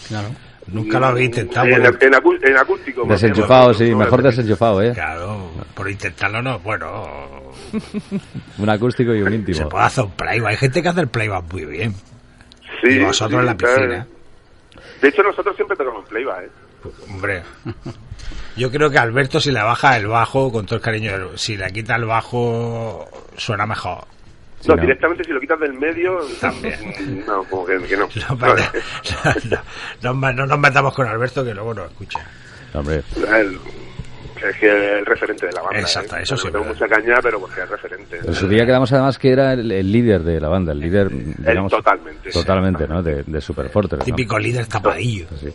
Claro. 0.09 0.29
Nunca 0.69 0.99
lo 0.99 1.07
habéis 1.07 1.27
intentado. 1.27 1.67
En, 1.67 2.15
acústico. 2.55 3.05
Desenchufado, 3.07 3.73
sí, 3.73 3.95
mejor 3.95 4.23
desenchufado, 4.23 4.83
¿eh? 4.83 4.93
Claro, 4.93 5.51
por 5.75 5.89
intentarlo 5.89 6.43
no, 6.43 6.59
bueno, 6.59 7.53
Un 8.59 8.69
acústico 8.69 9.15
y 9.15 9.23
un 9.23 9.29
se 9.29 9.35
íntimo. 9.37 9.69
puede 9.69 9.85
hacer 9.85 10.05
un 10.05 10.11
playback. 10.13 10.51
Hay 10.51 10.57
gente 10.57 10.83
que 10.83 10.89
hace 10.89 11.01
el 11.01 11.09
playback 11.09 11.53
muy 11.53 11.65
bien. 11.67 11.95
Sí, 12.83 12.91
y 12.91 13.05
vosotros 13.05 13.41
en 13.41 13.47
la 13.47 13.57
piscina. 13.57 14.07
De 15.01 15.09
hecho, 15.09 15.23
nosotros 15.23 15.55
siempre 15.57 15.77
tocamos 15.77 16.09
playback, 16.09 16.45
¿eh? 16.45 16.51
Hombre, 17.11 17.43
yo 18.57 18.71
creo 18.71 18.91
que 18.91 18.99
Alberto 18.99 19.41
si 19.41 19.51
le 19.51 19.63
baja 19.63 19.97
el 19.97 20.07
bajo, 20.07 20.53
con 20.53 20.67
todo 20.67 20.77
el 20.77 20.83
cariño, 20.83 21.37
si 21.37 21.57
le 21.57 21.71
quita 21.73 21.97
el 21.97 22.05
bajo, 22.05 23.09
suena 23.37 23.67
mejor. 23.67 24.05
No, 24.67 24.75
¿no? 24.75 24.83
directamente 24.83 25.25
si 25.25 25.33
lo 25.33 25.41
quitas 25.41 25.61
del 25.61 25.75
medio... 25.75 26.19
También. 26.41 27.25
No, 27.27 27.45
como 27.45 27.67
que, 27.67 27.79
que 27.83 27.97
no. 27.97 28.09
No, 28.29 28.37
no, 30.03 30.15
no, 30.15 30.15
no, 30.15 30.33
no 30.33 30.47
nos 30.47 30.59
metamos 30.59 30.95
con 30.95 31.07
Alberto 31.07 31.45
que 31.45 31.55
luego 31.55 31.75
nos 31.75 31.91
escucha. 31.91 32.21
Hombre, 32.75 33.03
El- 33.33 33.59
es 34.37 34.57
que 34.59 34.67
es 34.67 34.99
el 34.99 35.07
referente 35.07 35.47
de 35.47 35.53
la 35.53 35.63
banda. 35.63 35.81
Exacto, 35.81 36.15
¿eh? 36.17 36.21
eso 36.23 36.37
sí, 36.37 36.51
verdad. 36.51 36.69
mucha 36.69 36.87
caña, 36.87 37.15
pero 37.23 37.41
porque 37.41 37.63
es 37.63 37.69
referente. 37.71 38.19
en 38.23 38.35
su 38.35 38.47
día 38.47 38.67
quedamos 38.67 38.93
además 38.93 39.19
que 39.19 39.31
era 39.31 39.55
el, 39.55 39.73
el 39.73 39.91
líder 39.91 40.23
de 40.23 40.39
la 40.41 40.49
banda, 40.49 40.73
el 40.73 40.81
líder, 40.81 41.09
digamos... 41.11 41.73
totalmente, 41.73 42.31
sí. 42.31 42.39
Totalmente, 42.39 42.87
¿no? 42.87 43.03
De, 43.03 43.23
de 43.23 43.41
Super 43.41 43.71
Fortress, 43.71 44.01
¿no? 44.01 44.05
Típico 44.05 44.39
líder 44.39 44.67
tapadillo. 44.67 45.27
Sí. 45.41 45.49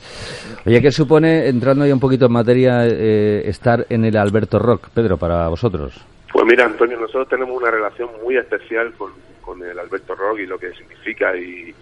Oye, 0.65 0.81
¿qué 0.81 0.91
supone, 0.91 1.47
entrando 1.47 1.85
ya 1.85 1.93
un 1.93 1.99
poquito 1.99 2.25
en 2.25 2.31
materia, 2.31 2.87
eh, 2.87 3.43
estar 3.45 3.85
en 3.87 4.03
el 4.05 4.17
Alberto 4.17 4.57
Rock, 4.57 4.89
Pedro, 4.93 5.17
para 5.17 5.47
vosotros? 5.47 5.93
Pues 6.31 6.45
mira, 6.45 6.65
Antonio, 6.65 6.97
nosotros 6.99 7.27
tenemos 7.27 7.59
una 7.61 7.71
relación 7.71 8.09
muy 8.23 8.37
especial 8.37 8.93
con, 8.93 9.11
con 9.41 9.61
el 9.63 9.77
Alberto 9.77 10.15
Rock 10.15 10.39
y 10.39 10.45
lo 10.45 10.57
que 10.57 10.71
significa 10.73 11.35
y, 11.35 11.75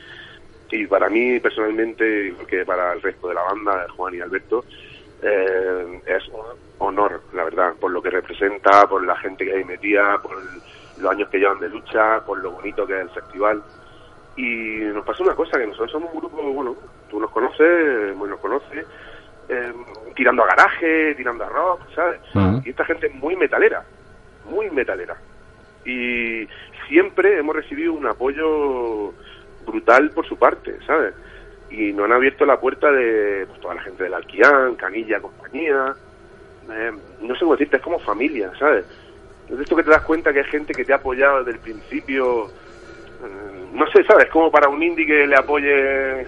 y 0.72 0.88
para 0.88 1.08
mí 1.10 1.40
personalmente, 1.40 2.34
que 2.48 2.66
para 2.66 2.94
el 2.94 3.02
resto 3.02 3.28
de 3.28 3.36
la 3.36 3.44
banda, 3.44 3.86
Juan 3.96 4.16
y 4.16 4.22
Alberto, 4.22 4.66
eh, 5.22 6.02
es 6.06 6.28
un 6.30 6.42
honor, 6.80 7.22
la 7.34 7.44
verdad, 7.44 7.74
por 7.80 7.92
lo 7.92 8.02
que 8.02 8.10
representa, 8.10 8.88
por 8.88 9.06
la 9.06 9.16
gente 9.18 9.46
que 9.46 9.54
hay 9.54 9.66
metida, 9.66 10.18
por 10.22 10.32
el- 10.38 10.62
los 11.04 11.12
años 11.12 11.30
que 11.30 11.38
llevan 11.40 11.60
de 11.60 11.70
lucha, 11.70 12.20
por 12.26 12.40
lo 12.40 12.52
bonito 12.52 12.86
que 12.88 12.94
es 12.96 13.02
el 13.02 13.10
festival. 13.12 13.62
Y 14.36 14.80
nos 14.94 15.06
pasa 15.06 15.24
una 15.24 15.36
cosa, 15.36 15.58
que 15.58 15.68
nosotros 15.68 15.92
somos 15.92 16.14
un 16.14 16.20
grupo, 16.20 16.42
bueno, 16.42 16.76
tú 17.10 17.20
nos 17.20 17.30
conoces, 17.32 18.16
muy 18.16 18.30
nos 18.30 18.40
conoces, 18.40 18.86
eh, 19.50 19.74
tirando 20.16 20.44
a 20.44 20.48
garaje, 20.48 21.16
tirando 21.16 21.44
a 21.46 21.50
rock, 21.50 21.82
¿sabes? 21.94 22.20
Y 22.66 22.70
esta 22.70 22.86
gente 22.86 23.08
es 23.08 23.16
muy 23.16 23.36
metalera, 23.36 23.84
muy 24.50 24.70
metalera. 24.70 25.18
Y 25.86 26.48
siempre 26.88 27.38
hemos 27.40 27.56
recibido 27.56 27.94
un 27.94 28.06
apoyo 28.06 29.14
brutal 29.66 30.10
por 30.12 30.28
su 30.28 30.38
parte, 30.38 30.78
¿sabes? 30.86 31.14
Y 31.70 31.94
nos 31.94 32.06
han 32.06 32.14
abierto 32.14 32.46
la 32.46 32.60
puerta 32.60 32.92
de 32.92 33.46
pues, 33.48 33.62
toda 33.62 33.76
la 33.76 33.82
gente 33.82 34.04
del 34.04 34.14
Alquián, 34.14 34.76
Canilla, 34.76 35.22
compañía. 35.22 35.96
eh, 36.72 36.92
no 37.22 37.34
sé 37.36 37.40
cómo 37.42 37.54
decirte, 37.54 37.78
es 37.78 37.84
como 37.84 38.00
familia, 38.00 38.52
¿sabes? 38.58 38.86
Es 39.50 39.60
esto 39.60 39.76
que 39.76 39.84
te 39.84 39.90
das 39.90 40.04
cuenta 40.04 40.34
que 40.34 40.40
hay 40.40 40.46
gente 40.46 40.74
que 40.74 40.86
te 40.86 40.94
ha 40.94 40.98
apoyado 40.98 41.40
desde 41.40 41.58
el 41.58 41.60
principio. 41.60 42.48
eh, 42.48 43.66
no 43.74 43.86
sé, 43.92 44.04
¿sabes? 44.04 44.30
Como 44.30 44.52
para 44.52 44.68
un 44.70 44.82
indie 44.82 45.06
que 45.06 45.28
le 45.28 45.36
apoye 45.36 46.26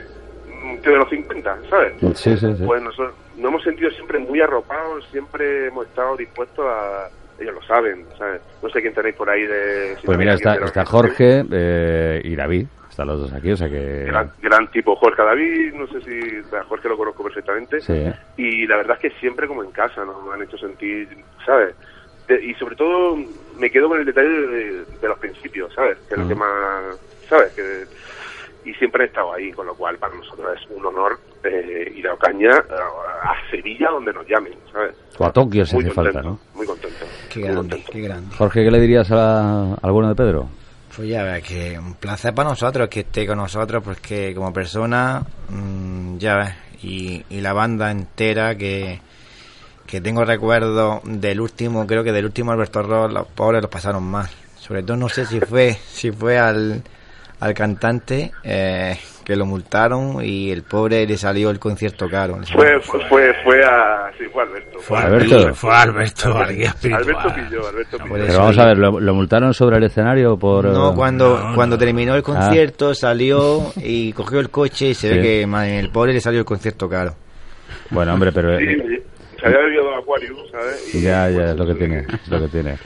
tío 0.81 0.91
de 0.91 0.97
los 0.97 1.09
50, 1.09 1.57
¿sabes? 1.69 1.93
Sí, 2.15 2.37
sí, 2.37 2.55
sí. 2.55 2.63
Pues 2.65 2.81
nosotros 2.81 3.15
nos 3.37 3.49
hemos 3.49 3.63
sentido 3.63 3.89
siempre 3.91 4.19
muy 4.19 4.41
arropados, 4.41 5.07
siempre 5.11 5.67
hemos 5.67 5.87
estado 5.87 6.17
dispuestos 6.17 6.65
a... 6.67 7.09
Ellos 7.41 7.55
lo 7.55 7.61
saben, 7.63 8.05
¿sabes? 8.17 8.41
No 8.61 8.69
sé 8.69 8.81
quién 8.81 8.93
tenéis 8.93 9.15
por 9.15 9.29
ahí 9.29 9.43
de... 9.45 9.95
si 9.99 10.05
Pues 10.05 10.17
mira, 10.17 10.35
está, 10.35 10.55
está. 10.55 10.85
Jorge 10.85 11.43
eh, 11.51 12.21
y 12.23 12.35
David, 12.35 12.67
están 12.89 13.07
los 13.07 13.19
dos 13.21 13.33
aquí, 13.33 13.51
o 13.51 13.57
sea 13.57 13.67
que... 13.67 14.03
Gran, 14.05 14.31
gran 14.41 14.69
tipo 14.71 14.95
Jorge 14.95 15.23
David, 15.23 15.73
no 15.73 15.87
sé 15.87 16.01
si 16.01 16.41
Jorge 16.67 16.89
lo 16.89 16.97
conozco 16.97 17.23
perfectamente. 17.23 17.81
Sí. 17.81 18.05
Y 18.37 18.67
la 18.67 18.77
verdad 18.77 18.97
es 19.01 19.11
que 19.11 19.19
siempre 19.19 19.47
como 19.47 19.63
en 19.63 19.71
casa 19.71 20.05
nos 20.05 20.31
han 20.33 20.43
hecho 20.43 20.57
sentir, 20.57 21.07
¿sabes? 21.45 21.73
De- 22.27 22.45
y 22.45 22.53
sobre 22.55 22.75
todo 22.75 23.17
me 23.57 23.71
quedo 23.71 23.89
con 23.89 23.99
el 23.99 24.05
detalle 24.05 24.29
de, 24.29 24.85
de 25.01 25.07
los 25.07 25.17
principios, 25.17 25.73
¿sabes? 25.73 25.97
Que 26.07 26.13
es 26.13 26.19
lo 26.19 26.27
que 26.27 26.35
más, 26.35 26.95
¿sabes? 27.27 27.51
Que, 27.53 27.85
y 28.65 28.73
siempre 28.75 29.03
han 29.03 29.09
estado 29.09 29.33
ahí, 29.33 29.51
con 29.51 29.65
lo 29.65 29.75
cual 29.75 29.97
para 29.97 30.15
nosotros 30.15 30.47
es 30.55 30.69
un 30.75 30.85
honor 30.85 31.19
eh, 31.43 31.91
ir 31.95 32.07
a 32.07 32.13
Ocaña, 32.13 32.51
a, 32.51 33.31
a 33.31 33.49
Sevilla, 33.49 33.89
donde 33.91 34.13
nos 34.13 34.27
llamen, 34.27 34.53
¿sabes? 34.71 34.95
O 35.17 35.25
a 35.25 35.31
Tokio 35.31 35.65
si 35.65 35.75
Muy 35.75 35.85
hace 35.85 35.93
contento, 35.95 36.13
falta, 36.19 36.29
¿no? 36.29 36.39
Muy 36.55 36.65
contento. 36.67 37.05
Qué 37.29 37.39
muy 37.39 37.47
grande, 37.49 37.59
contento. 37.69 37.91
qué 37.91 38.01
grande. 38.01 38.35
Jorge, 38.35 38.63
¿qué 38.63 38.71
le 38.71 38.79
dirías 38.79 39.11
a- 39.11 39.73
al 39.81 39.91
bueno 39.91 40.09
de 40.09 40.15
Pedro? 40.15 40.49
Pues 40.95 41.07
ya 41.07 41.23
ves 41.23 41.43
que 41.43 41.79
un 41.79 41.93
placer 41.95 42.33
para 42.35 42.49
nosotros 42.49 42.89
que 42.89 42.99
esté 43.01 43.25
con 43.25 43.37
nosotros, 43.37 43.81
porque 43.83 44.33
como 44.35 44.51
persona, 44.53 45.23
mm, 45.49 46.17
ya 46.17 46.35
ves, 46.35 46.53
y, 46.83 47.23
y 47.29 47.41
la 47.41 47.53
banda 47.53 47.89
entera 47.91 48.55
que, 48.55 48.99
que 49.87 50.01
tengo 50.01 50.23
recuerdos 50.25 51.01
del 51.05 51.39
último, 51.41 51.87
creo 51.87 52.03
que 52.03 52.11
del 52.11 52.25
último 52.25 52.51
Alberto 52.51 52.83
Ross, 52.83 53.11
los 53.13 53.27
pobres 53.27 53.61
los 53.61 53.71
pasaron 53.71 54.03
mal. 54.03 54.29
Sobre 54.57 54.83
todo 54.83 54.97
no 54.97 55.09
sé 55.09 55.25
si 55.25 55.39
fue, 55.39 55.73
si 55.73 56.11
fue 56.11 56.37
al, 56.37 56.83
al 57.41 57.53
cantante 57.53 58.31
eh, 58.43 58.97
que 59.25 59.35
lo 59.35 59.45
multaron 59.45 60.23
y 60.23 60.51
el 60.51 60.63
pobre 60.63 61.05
le 61.05 61.17
salió 61.17 61.49
el 61.49 61.59
concierto 61.59 62.07
caro. 62.09 62.37
Fue, 62.53 62.79
fue, 62.81 62.99
fue, 63.09 63.33
fue 63.43 63.63
a... 63.65 64.09
Sí, 64.17 64.25
fue 64.31 64.43
Alberto. 64.43 64.79
Fue 64.79 64.97
Alberto. 64.99 65.35
Alberto, 65.35 65.55
fue 65.55 65.75
Alberto. 65.75 66.37
Alberto 66.37 67.35
pilló, 67.35 67.67
Alberto 67.67 67.97
pilló. 67.97 68.13
Pero 68.13 68.37
vamos 68.37 68.57
a 68.57 68.65
ver, 68.67 68.77
¿lo, 68.77 68.99
lo 68.99 69.13
multaron 69.13 69.53
sobre 69.53 69.77
el 69.77 69.83
escenario 69.83 70.37
por...? 70.37 70.65
No, 70.65 70.91
eh, 70.91 70.95
cuando, 70.95 71.37
No, 71.49 71.55
cuando 71.55 71.75
no. 71.75 71.79
terminó 71.79 72.15
el 72.15 72.23
concierto 72.23 72.93
salió 72.95 73.71
y 73.77 74.13
cogió 74.13 74.39
el 74.39 74.49
coche 74.49 74.89
y 74.89 74.93
se 74.93 75.09
Sí. 75.09 75.15
ve 75.17 75.21
que 75.21 75.47
man, 75.47 75.65
el 75.67 75.89
pobre 75.91 76.13
le 76.13 76.21
salió 76.21 76.39
el 76.39 76.45
concierto 76.45 76.87
caro. 76.87 77.15
Bueno, 77.89 78.13
hombre, 78.13 78.31
pero... 78.31 78.57
Sí, 78.57 78.65
eh, 78.65 79.03
se 79.39 79.45
había 79.47 79.59
bebido 79.59 79.83
dos 79.85 80.03
Aquarius, 80.03 80.51
¿sabes? 80.51 80.95
Y- 80.95 81.01
Ya, 81.01 81.29
ya, 81.29 81.51
es 81.51 81.57
lo 81.57 81.65
que 81.65 81.73
tiene, 81.75 81.97
es 81.99 82.27
lo 82.29 82.39
que 82.39 82.47
tiene. 82.49 82.77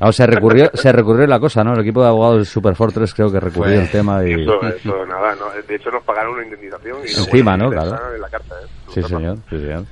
Ah, 0.00 0.08
o 0.08 0.12
sea, 0.12 0.26
recurrió, 0.26 0.70
se 0.74 0.90
recurrió 0.92 1.26
la 1.26 1.38
cosa, 1.38 1.62
¿no? 1.62 1.72
El 1.74 1.80
equipo 1.80 2.02
de 2.02 2.08
abogados 2.08 2.38
de 2.38 2.44
Super 2.44 2.74
Fortress 2.74 3.14
creo 3.14 3.30
que 3.30 3.38
recurrió 3.40 3.74
Pues, 3.76 3.86
el 3.86 3.90
tema 3.90 4.24
y... 4.24 4.32
Eso, 4.42 4.60
eso, 4.66 5.06
nada, 5.06 5.34
no, 5.36 5.46
de 5.66 5.74
hecho 5.74 5.90
nos 5.90 6.02
pagaron 6.02 6.34
una 6.34 6.44
indemnización. 6.44 6.98
Y 7.06 7.10
Encima, 7.18 7.56
¿no? 7.56 7.70
Claro. 7.70 8.14
En 8.14 8.20
la 8.20 8.28
carta, 8.28 8.54
¿eh? 8.62 8.66
Sí, 8.92 9.02
señor, 9.02 9.38
sí, 9.48 9.58
señor. 9.58 9.84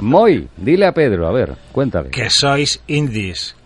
Moy, 0.00 0.48
dile 0.56 0.86
a 0.86 0.92
Pedro, 0.92 1.26
a 1.28 1.32
ver, 1.32 1.54
cuéntale. 1.72 2.10
Que 2.10 2.28
sois 2.28 2.80
indies. 2.88 3.56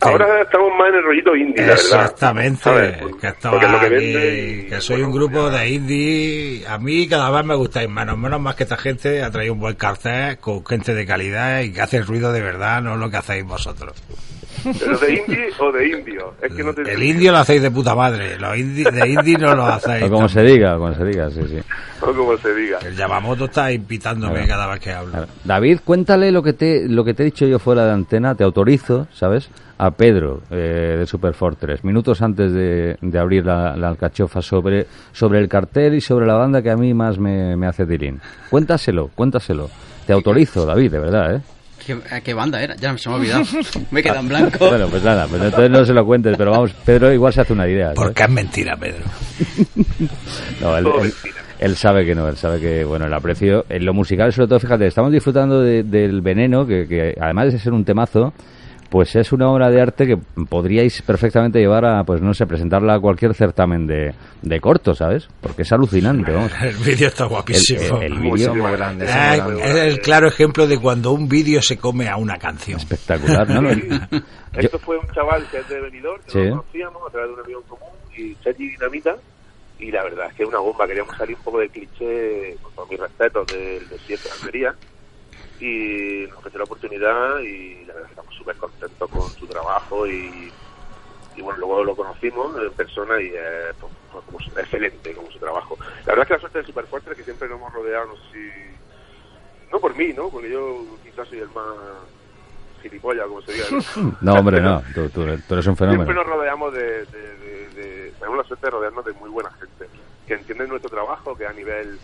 Ahora 0.00 0.42
estamos 0.42 0.68
más 0.78 0.88
en 0.90 0.94
el 0.96 1.02
rollito 1.04 1.34
indie, 1.36 1.56
la 1.62 1.66
verdad. 1.68 1.78
Exactamente, 1.80 2.70
que, 2.70 3.18
que 3.20 3.26
aquí, 3.28 3.88
vende 3.90 4.62
y- 4.66 4.68
que 4.68 4.80
soy 4.80 5.02
un 5.02 5.10
grupo 5.12 5.50
ya. 5.50 5.58
de 5.58 5.68
indie. 5.70 6.64
A 6.68 6.78
mí 6.78 7.08
cada 7.08 7.30
vez 7.30 7.44
me 7.44 7.54
gustáis 7.54 7.88
menos, 7.88 8.16
menos 8.18 8.40
más 8.40 8.54
que 8.54 8.64
esta 8.64 8.76
gente 8.76 9.22
ha 9.22 9.30
traído 9.30 9.54
un 9.54 9.60
buen 9.60 9.74
cartel 9.74 10.38
con 10.38 10.64
gente 10.66 10.94
de 10.94 11.06
calidad 11.06 11.60
y 11.62 11.72
que 11.72 11.80
hace 11.80 12.02
ruido 12.02 12.32
de 12.32 12.42
verdad, 12.42 12.82
no 12.82 12.96
lo 12.96 13.10
que 13.10 13.16
hacéis 13.16 13.44
vosotros. 13.44 13.94
¿Pero 14.80 14.98
de 14.98 15.14
indie 15.14 15.48
o 15.60 15.70
de 15.70 15.88
indio? 15.88 16.34
Es 16.42 16.52
que 16.52 16.64
no 16.64 16.74
te 16.74 16.82
El 16.92 17.02
indio 17.02 17.30
lo 17.30 17.38
hacéis 17.38 17.62
de 17.62 17.70
puta 17.70 17.94
madre, 17.94 18.36
los 18.38 18.56
indie, 18.56 18.84
de 18.90 19.08
indie 19.08 19.38
no 19.38 19.54
lo 19.54 19.64
hacéis. 19.66 20.02
O 20.04 20.10
como 20.10 20.28
se 20.28 20.42
diga, 20.42 20.76
o 20.76 20.80
como 20.80 20.94
se 20.94 21.04
diga, 21.04 21.30
sí, 21.30 21.40
sí. 21.48 21.58
O 22.00 22.12
como 22.12 22.36
se 22.36 22.52
diga. 22.54 22.78
El 22.84 22.96
Yamamoto 22.96 23.44
está 23.44 23.70
invitándome 23.70 24.46
cada 24.48 24.66
vez 24.66 24.80
que 24.80 24.92
hablo. 24.92 25.26
David, 25.44 25.80
cuéntale 25.84 26.32
lo 26.32 26.42
que 26.42 26.52
te 26.52 26.88
lo 26.88 27.04
que 27.04 27.14
te 27.14 27.22
he 27.22 27.26
dicho 27.26 27.46
yo 27.46 27.58
fuera 27.60 27.86
de 27.86 27.92
antena, 27.92 28.34
te 28.34 28.42
autorizo, 28.44 29.06
¿sabes? 29.12 29.48
A 29.78 29.90
Pedro 29.90 30.40
eh, 30.50 30.96
de 30.98 31.06
Super 31.06 31.34
Fortress, 31.34 31.84
minutos 31.84 32.22
antes 32.22 32.52
de, 32.52 32.96
de 33.00 33.18
abrir 33.18 33.44
la, 33.44 33.76
la 33.76 33.88
alcachofa 33.88 34.40
sobre, 34.40 34.86
sobre 35.12 35.38
el 35.38 35.48
cartel 35.48 35.94
y 35.94 36.00
sobre 36.00 36.26
la 36.26 36.34
banda 36.34 36.62
que 36.62 36.70
a 36.70 36.76
mí 36.76 36.94
más 36.94 37.18
me, 37.18 37.56
me 37.56 37.66
hace 37.66 37.84
tilín. 37.84 38.18
Cuéntaselo, 38.48 39.10
cuéntaselo. 39.14 39.68
Te 40.06 40.12
autorizo, 40.14 40.64
David, 40.64 40.92
de 40.92 40.98
verdad, 40.98 41.34
¿eh? 41.36 41.40
¿Qué, 41.84 41.96
a 42.10 42.20
qué 42.20 42.32
banda 42.34 42.60
era? 42.62 42.74
Ya 42.76 42.96
se 42.96 43.08
me 43.08 43.14
ha 43.14 43.18
olvidado. 43.18 43.44
Me 43.90 44.02
queda 44.02 44.18
en 44.20 44.28
blanco. 44.28 44.58
Bueno, 44.68 44.88
pues 44.88 45.04
nada, 45.04 45.26
pues 45.28 45.42
entonces 45.42 45.70
no 45.70 45.84
se 45.84 45.92
lo 45.92 46.04
cuentes, 46.06 46.36
pero 46.38 46.50
vamos, 46.52 46.72
Pedro 46.84 47.12
igual 47.12 47.32
se 47.32 47.42
hace 47.42 47.52
una 47.52 47.68
idea. 47.68 47.88
¿sabes? 47.94 47.96
Porque 48.00 48.22
es 48.22 48.30
mentira, 48.30 48.76
Pedro. 48.76 49.04
No, 50.60 50.76
él, 50.76 50.86
él 51.58 51.76
sabe 51.76 52.04
que 52.06 52.14
no, 52.14 52.28
él 52.28 52.36
sabe 52.36 52.60
que, 52.60 52.84
bueno, 52.84 53.06
el 53.06 53.12
aprecio, 53.14 53.64
en 53.68 53.84
lo 53.84 53.92
musical 53.94 54.32
sobre 54.32 54.48
todo, 54.48 54.58
fíjate, 54.60 54.86
estamos 54.86 55.12
disfrutando 55.12 55.60
de- 55.60 55.82
del 55.82 56.20
veneno, 56.22 56.66
que, 56.66 56.86
que 56.88 57.14
además 57.20 57.52
de 57.52 57.58
ser 57.58 57.72
un 57.72 57.84
temazo, 57.84 58.32
pues 58.90 59.14
es 59.16 59.32
una 59.32 59.50
obra 59.50 59.70
de 59.70 59.80
arte 59.80 60.06
que 60.06 60.16
podríais 60.48 61.02
perfectamente 61.02 61.58
llevar 61.58 61.84
a, 61.84 62.04
pues 62.04 62.20
no 62.20 62.32
sé, 62.34 62.46
presentarla 62.46 62.94
a 62.94 63.00
cualquier 63.00 63.34
certamen 63.34 63.86
de, 63.86 64.14
de 64.42 64.60
corto, 64.60 64.94
¿sabes? 64.94 65.28
Porque 65.40 65.62
es 65.62 65.72
alucinante, 65.72 66.32
vamos. 66.32 66.52
El 66.62 66.76
vídeo 66.76 67.08
está 67.08 67.24
guapísimo. 67.26 68.00
El- 68.00 68.18
vídeo 68.18 68.54
grandes, 68.54 69.10
Ah, 69.12 69.36
es 69.36 69.74
el 69.76 70.00
claro 70.00 70.28
ejemplo 70.28 70.66
de 70.66 70.78
cuando 70.78 71.12
un 71.12 71.28
vídeo 71.28 71.60
se 71.62 71.76
come 71.78 72.08
a 72.08 72.16
una 72.16 72.38
canción. 72.38 72.78
espectacular, 72.78 73.48
¿no? 73.48 73.70
Yo- 74.12 74.18
Esto 74.60 74.78
fue 74.78 74.96
un 74.98 75.06
chaval 75.14 75.46
que 75.50 75.58
es 75.58 75.68
de 75.68 75.80
Benidorm, 75.80 76.22
que 76.24 76.30
Sí. 76.30 76.38
lo 76.44 76.50
conocíamos 76.62 77.02
a 77.08 77.10
través 77.12 77.28
de 77.28 77.34
un 77.34 77.40
amigo 77.40 77.60
en 77.60 77.66
común, 77.68 77.94
y 78.16 78.34
Sergi 78.42 78.68
Dinamita, 78.70 79.16
y 79.78 79.90
la 79.90 80.02
verdad 80.04 80.28
es 80.30 80.34
que 80.34 80.42
es 80.44 80.48
una 80.48 80.58
bomba, 80.60 80.86
queríamos 80.86 81.14
salir 81.16 81.36
un 81.36 81.42
poco 81.42 81.58
del 81.58 81.68
cliché, 81.70 82.56
con 82.74 82.88
mis 82.88 82.98
respetos, 82.98 83.46
del 83.48 83.86
desierto 83.88 84.28
de 84.28 84.34
Almería, 84.40 84.74
y 85.60 86.26
nos 86.28 86.38
ofreció 86.38 86.58
la 86.58 86.64
oportunidad, 86.64 87.38
y 87.40 87.84
la 87.86 87.94
verdad 87.94 88.10
estamos 88.10 88.34
súper 88.34 88.56
contentos 88.56 89.10
con 89.10 89.30
su 89.30 89.46
trabajo, 89.46 90.06
y, 90.06 90.52
y 91.36 91.42
bueno, 91.42 91.58
luego 91.60 91.84
lo 91.84 91.96
conocimos 91.96 92.56
en 92.62 92.72
persona, 92.72 93.20
y 93.20 93.26
es 93.28 93.74
pues, 93.80 93.92
pues, 94.12 94.24
como 94.24 94.40
su- 94.40 94.58
excelente 94.58 95.14
como 95.14 95.30
su 95.30 95.38
trabajo. 95.38 95.76
La 96.06 96.12
verdad 96.14 96.22
es 96.22 96.28
que 96.28 96.34
la 96.34 96.40
suerte 96.40 96.58
de 96.58 96.64
Superfortre 96.66 97.12
es 97.12 97.18
que 97.18 97.24
siempre 97.24 97.48
nos 97.48 97.58
hemos 97.58 97.72
rodeado, 97.72 98.06
no 98.06 98.16
sé 98.16 98.22
si... 98.32 98.50
No 99.72 99.80
por 99.80 99.94
mí, 99.96 100.12
¿no? 100.12 100.28
Porque 100.28 100.48
yo 100.50 100.84
quizás 101.02 101.26
soy 101.28 101.40
el 101.40 101.48
más 101.48 101.66
gilipollas, 102.82 103.26
como 103.26 103.42
se 103.42 103.52
diga. 103.52 103.66
¿no? 103.96 104.16
No, 104.20 104.34
hombre, 104.34 104.60
no, 104.60 104.80
tú, 104.94 105.08
tú- 105.08 105.24
tú 105.48 105.54
eres 105.54 105.66
un 105.66 105.76
Siempre 105.76 105.88
fenómeno. 105.88 106.12
nos 106.14 106.26
rodeamos 106.26 106.72
de, 106.72 107.04
de- 107.06 107.36
de- 107.38 107.68
de- 107.70 108.12
Tenemos 108.18 108.38
la 108.38 108.44
suerte 108.44 108.66
de 108.66 108.70
rodearnos 108.70 109.04
de 109.04 109.12
muy 109.14 109.28
buena 109.28 109.50
gente, 109.52 109.88
que 110.26 110.34
entienden 110.34 110.68
nuestro 110.68 110.88
trabajo, 110.90 111.36
que 111.36 111.46
a 111.46 111.52
nivel 111.52 111.98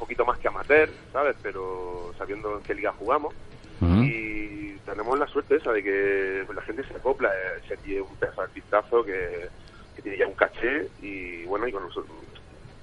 poquito 0.00 0.24
más 0.24 0.38
que 0.38 0.48
amateur, 0.48 0.90
¿sabes? 1.12 1.36
Pero 1.42 2.12
sabiendo 2.18 2.56
en 2.56 2.64
qué 2.64 2.74
liga 2.74 2.92
jugamos. 2.98 3.34
Y 3.82 4.72
tenemos 4.84 5.18
la 5.18 5.26
suerte 5.26 5.56
esa 5.56 5.72
de 5.72 5.82
que 5.82 6.42
pues, 6.44 6.54
la 6.54 6.62
gente 6.62 6.84
se 6.84 6.94
acopla. 6.94 7.30
Eh, 7.30 7.62
Sergi 7.66 7.96
es 7.96 8.02
un 8.02 8.40
artistazo 8.40 9.02
que, 9.02 9.48
que 9.96 10.02
tiene 10.02 10.18
ya 10.18 10.26
un 10.26 10.34
caché 10.34 10.88
y 11.00 11.44
bueno, 11.44 11.66
y 11.66 11.72
con 11.72 11.84
nosotros 11.84 12.14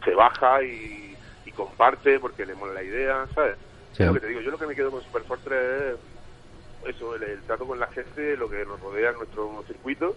se 0.03 0.15
baja 0.15 0.63
y, 0.63 1.15
y 1.45 1.51
comparte 1.51 2.19
porque 2.19 2.47
le 2.47 2.55
mola 2.55 2.73
la 2.73 2.83
idea, 2.83 3.27
¿sabes? 3.35 3.57
Sí. 3.93 4.03
Lo 4.05 4.13
que 4.13 4.21
te 4.21 4.27
digo, 4.27 4.41
yo 4.41 4.49
lo 4.49 4.57
que 4.57 4.65
me 4.65 4.75
quedo 4.75 4.89
con 4.89 5.03
Superfortre 5.03 5.91
es 5.91 6.95
eso, 6.95 7.15
el, 7.15 7.23
el 7.23 7.41
trato 7.41 7.67
con 7.67 7.79
la 7.79 7.87
gente, 7.87 8.35
lo 8.35 8.49
que 8.49 8.65
nos 8.65 8.79
rodea 8.79 9.11
en 9.11 9.17
nuestro 9.17 9.63
circuito 9.67 10.15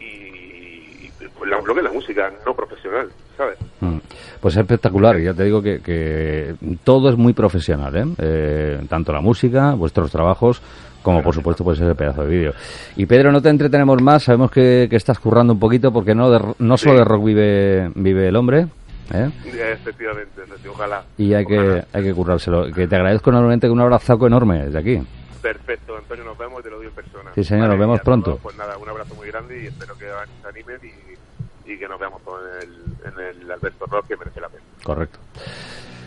y 0.00 1.10
la, 1.48 1.60
lo 1.60 1.74
que 1.74 1.80
es 1.80 1.84
la 1.84 1.92
música 1.92 2.30
no 2.46 2.54
profesional, 2.54 3.08
¿sabes? 3.36 3.58
Mm. 3.80 3.98
Pues 4.40 4.54
es 4.54 4.60
espectacular, 4.60 5.18
ya 5.18 5.34
te 5.34 5.44
digo 5.44 5.60
que, 5.62 5.80
que 5.80 6.54
todo 6.84 7.08
es 7.10 7.16
muy 7.16 7.32
profesional, 7.32 7.96
¿eh? 7.96 8.04
Eh, 8.18 8.80
Tanto 8.88 9.12
la 9.12 9.20
música, 9.20 9.74
vuestros 9.74 10.10
trabajos, 10.12 10.60
como 11.02 11.22
por 11.22 11.34
supuesto 11.34 11.64
pues 11.64 11.80
ese 11.80 11.94
pedazo 11.94 12.22
de 12.24 12.28
vídeo. 12.28 12.52
Y 12.96 13.06
Pedro, 13.06 13.32
no 13.32 13.40
te 13.42 13.48
entretenemos 13.48 14.00
más, 14.02 14.24
sabemos 14.24 14.50
que, 14.50 14.86
que 14.90 14.96
estás 14.96 15.18
currando 15.18 15.54
un 15.54 15.58
poquito 15.60 15.92
porque 15.92 16.14
no, 16.14 16.30
de- 16.30 16.54
no 16.58 16.76
solo 16.76 16.92
Sí. 16.94 16.98
de 16.98 17.04
rock 17.04 17.24
vive, 17.24 17.90
vive 17.94 18.28
el 18.28 18.36
hombre, 18.36 18.66
¿eh? 19.12 19.30
Efectivamente, 19.72 20.42
ojalá. 20.70 21.02
Y 21.16 21.32
hay 21.34 21.44
que, 21.44 21.82
hay 21.92 22.02
que 22.02 22.14
currárselo. 22.14 22.70
Que 22.72 22.86
te 22.86 22.96
agradezco 22.96 23.30
enormemente 23.30 23.68
un 23.70 23.80
abrazaco 23.80 24.26
enorme 24.26 24.66
desde 24.66 24.78
aquí. 24.78 25.00
Perfecto, 25.42 25.96
Antonio, 25.96 26.24
nos 26.24 26.36
vemos 26.38 26.60
y 26.60 26.62
te 26.64 26.70
lo 26.70 26.78
digo 26.80 26.90
en 26.90 26.94
persona. 26.96 27.30
Sí, 27.34 27.44
señor, 27.44 27.68
nos 27.68 27.78
vemos 27.78 28.00
pronto. 28.00 28.30
todos, 28.32 28.42
Pues 28.42 28.56
nada, 28.56 28.76
un 28.76 28.88
abrazo 28.88 29.14
muy 29.14 29.26
grande 29.28 29.62
y 29.62 29.66
espero 29.66 29.96
que 29.96 30.06
se 30.06 30.48
animen 30.48 30.78
y, 30.82 31.72
y 31.72 31.78
que 31.78 31.88
nos 31.88 31.98
veamos 32.00 32.22
todos 32.24 32.40
en 32.62 32.68
el, 32.68 33.34
en 33.36 33.42
el 33.42 33.50
Alberto 33.52 33.86
Rock, 33.86 34.08
que 34.08 34.16
merece 34.16 34.40
la 34.40 34.48
pena. 34.48 34.62
Correcto. 34.82 35.18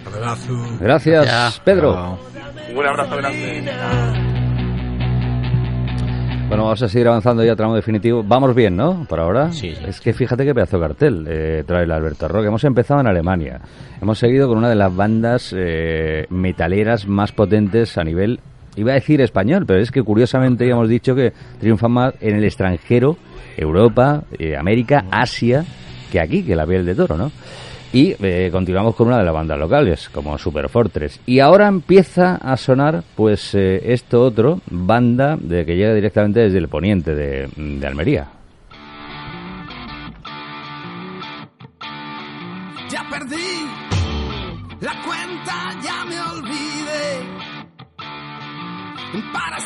Abrazo. 0.05 0.53
Gracias. 0.79 1.59
Pedro. 1.63 1.93
Chao. 1.93 2.19
Un 2.75 2.85
abrazo 2.85 3.17
grande. 3.17 3.71
Bueno, 6.47 6.63
vamos 6.65 6.81
a 6.81 6.89
seguir 6.89 7.07
avanzando 7.07 7.45
ya 7.45 7.53
a 7.53 7.55
tramo 7.55 7.75
definitivo. 7.75 8.23
Vamos 8.23 8.53
bien, 8.53 8.75
¿no? 8.75 9.05
Por 9.07 9.21
ahora. 9.21 9.53
Sí, 9.53 9.73
sí. 9.73 9.85
Es 9.87 10.01
que 10.01 10.11
fíjate 10.11 10.43
qué 10.43 10.53
pedazo 10.53 10.77
de 10.79 10.85
cartel 10.87 11.25
eh, 11.29 11.63
trae 11.65 11.83
el 11.85 11.91
Alberto 11.91 12.27
Rock. 12.27 12.45
Hemos 12.47 12.63
empezado 12.65 12.99
en 12.99 13.07
Alemania. 13.07 13.61
Hemos 14.01 14.19
seguido 14.19 14.49
con 14.49 14.57
una 14.57 14.67
de 14.67 14.75
las 14.75 14.93
bandas 14.93 15.53
eh, 15.57 16.25
metaleras 16.29 17.07
más 17.07 17.31
potentes 17.31 17.97
a 17.97 18.03
nivel, 18.03 18.41
iba 18.75 18.91
a 18.91 18.95
decir 18.95 19.21
español, 19.21 19.65
pero 19.65 19.79
es 19.79 19.91
que 19.91 20.01
curiosamente 20.01 20.65
ya 20.65 20.73
hemos 20.73 20.89
dicho 20.89 21.15
que 21.15 21.33
triunfan 21.59 21.91
más 21.91 22.13
en 22.21 22.35
el 22.35 22.43
extranjero, 22.43 23.17
Europa, 23.57 24.23
eh, 24.37 24.55
América, 24.57 25.05
Asia, 25.11 25.65
que 26.11 26.19
aquí, 26.19 26.43
que 26.43 26.55
la 26.55 26.65
piel 26.65 26.85
de 26.85 26.95
toro, 26.95 27.17
¿no? 27.17 27.31
Y 27.93 28.15
eh, 28.23 28.49
continuamos 28.51 28.95
con 28.95 29.07
una 29.07 29.17
de 29.17 29.25
las 29.25 29.33
bandas 29.33 29.59
locales, 29.59 30.09
como 30.09 30.37
Super 30.37 30.69
Fortress. 30.69 31.19
Y 31.25 31.39
ahora 31.39 31.67
empieza 31.67 32.35
a 32.35 32.55
sonar, 32.55 33.03
pues, 33.15 33.53
eh, 33.53 33.81
esto 33.91 34.21
otro, 34.21 34.61
banda 34.69 35.35
de 35.37 35.65
que 35.65 35.75
llega 35.75 35.93
directamente 35.93 36.39
desde 36.39 36.57
el 36.57 36.69
poniente 36.69 37.13
de, 37.13 37.49
de 37.55 37.87
Almería. 37.87 38.29
Ya 42.89 43.03
perdí 43.09 43.67
la 44.79 44.91
Para 49.11 49.57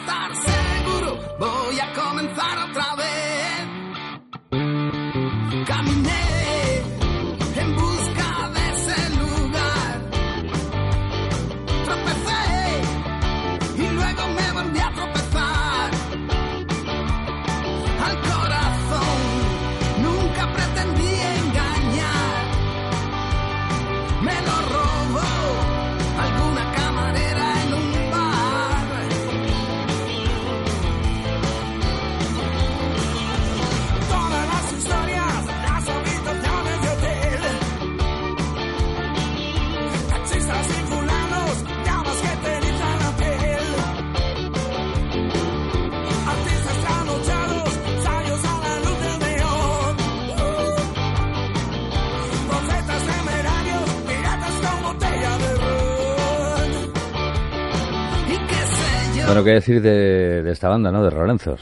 Bueno, 59.35 59.43
¿qué 59.47 59.51
decir 59.55 59.81
de, 59.81 60.43
de 60.43 60.51
esta 60.53 60.69
banda, 60.69 60.93
no? 60.93 61.03
De 61.03 61.11
Lorenzos. 61.11 61.59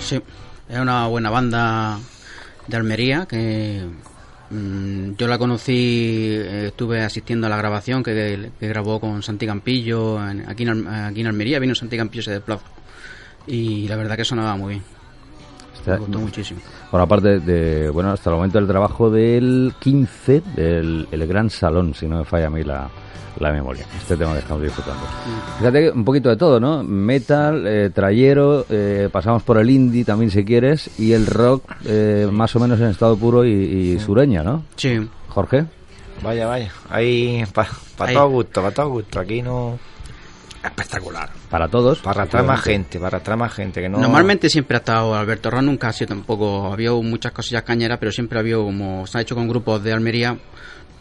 Sí, 0.00 0.20
es 0.68 0.78
una 0.78 1.08
buena 1.08 1.30
banda 1.30 1.98
de 2.68 2.76
Almería 2.76 3.26
que 3.26 3.82
mm, 4.50 5.14
yo 5.18 5.26
la 5.26 5.36
conocí, 5.36 6.38
estuve 6.40 7.02
asistiendo 7.02 7.48
a 7.48 7.50
la 7.50 7.56
grabación 7.56 8.04
que, 8.04 8.50
que 8.60 8.68
grabó 8.68 9.00
con 9.00 9.20
Santi 9.24 9.46
Campillo 9.46 10.24
en- 10.30 10.48
aquí, 10.48 10.62
en, 10.62 10.86
aquí 10.86 11.22
en 11.22 11.26
Almería, 11.26 11.58
vino 11.58 11.74
Santi 11.74 11.96
Campillo 11.96 12.22
se 12.22 12.30
desplazó 12.30 12.62
y 13.48 13.88
la 13.88 13.96
verdad 13.96 14.14
que 14.16 14.24
sonaba 14.24 14.54
muy 14.56 14.74
bien, 14.74 14.84
Está- 15.74 15.94
me 15.94 15.98
gustó 15.98 16.20
muchísimo. 16.20 16.60
Por 16.88 17.00
aparte 17.00 17.40
de, 17.40 17.90
bueno, 17.90 18.12
hasta 18.12 18.30
el 18.30 18.36
momento 18.36 18.58
del 18.58 18.68
trabajo 18.68 19.10
del 19.10 19.74
15, 19.80 20.40
del 20.54 21.08
el 21.10 21.26
Gran 21.26 21.50
Salón, 21.50 21.94
si 21.94 22.06
no 22.06 22.18
me 22.18 22.24
falla 22.24 22.46
a 22.46 22.50
mí 22.50 22.62
la, 22.62 22.88
la 23.40 23.52
memoria. 23.52 23.86
Este 23.96 24.16
tema 24.16 24.32
que 24.32 24.40
estamos 24.40 24.62
disfrutando. 24.62 25.00
Fíjate 25.58 25.80
que 25.82 25.90
un 25.90 26.04
poquito 26.04 26.28
de 26.28 26.36
todo, 26.36 26.60
¿no? 26.60 26.82
Metal, 26.82 27.66
eh, 27.66 27.90
trayero, 27.90 28.66
eh, 28.68 29.08
pasamos 29.10 29.42
por 29.42 29.58
el 29.58 29.70
indie 29.70 30.04
también 30.04 30.30
si 30.30 30.44
quieres, 30.44 30.90
y 30.98 31.12
el 31.12 31.26
rock 31.26 31.64
eh, 31.84 32.28
más 32.30 32.54
o 32.56 32.60
menos 32.60 32.80
en 32.80 32.86
estado 32.86 33.16
puro 33.16 33.44
y, 33.44 33.50
y 33.50 33.98
sureña, 34.00 34.42
¿no? 34.42 34.64
Sí, 34.76 35.08
Jorge. 35.28 35.66
Vaya, 36.22 36.46
vaya. 36.46 36.70
Ahí, 36.88 37.44
para 37.52 37.68
Ahí. 37.98 38.14
todo 38.14 38.28
gusto, 38.30 38.62
para 38.62 38.74
todo 38.74 38.88
gusto. 38.88 39.20
Aquí 39.20 39.42
no. 39.42 39.78
Espectacular. 40.64 41.30
Para 41.48 41.68
todos. 41.68 42.00
Para 42.00 42.22
arrastrar 42.22 42.44
más 42.44 42.60
gente, 42.60 42.98
para 42.98 43.08
arrastrar 43.08 43.38
más 43.38 43.52
gente. 43.52 43.80
que 43.80 43.88
no 43.88 43.98
Normalmente 43.98 44.48
siempre 44.50 44.76
ha 44.76 44.78
estado 44.78 45.14
Alberto 45.14 45.50
Ron, 45.50 45.66
nunca 45.66 45.88
ha 45.88 45.92
sido 45.92 46.08
tampoco, 46.08 46.72
había 46.72 46.90
muchas 46.92 47.30
cosillas 47.32 47.62
cañeras, 47.62 47.98
pero 47.98 48.10
siempre 48.10 48.38
había 48.38 48.56
como, 48.56 49.06
se 49.06 49.18
ha 49.18 49.20
hecho 49.20 49.36
con 49.36 49.46
grupos 49.46 49.82
de 49.84 49.92
Almería, 49.92 50.36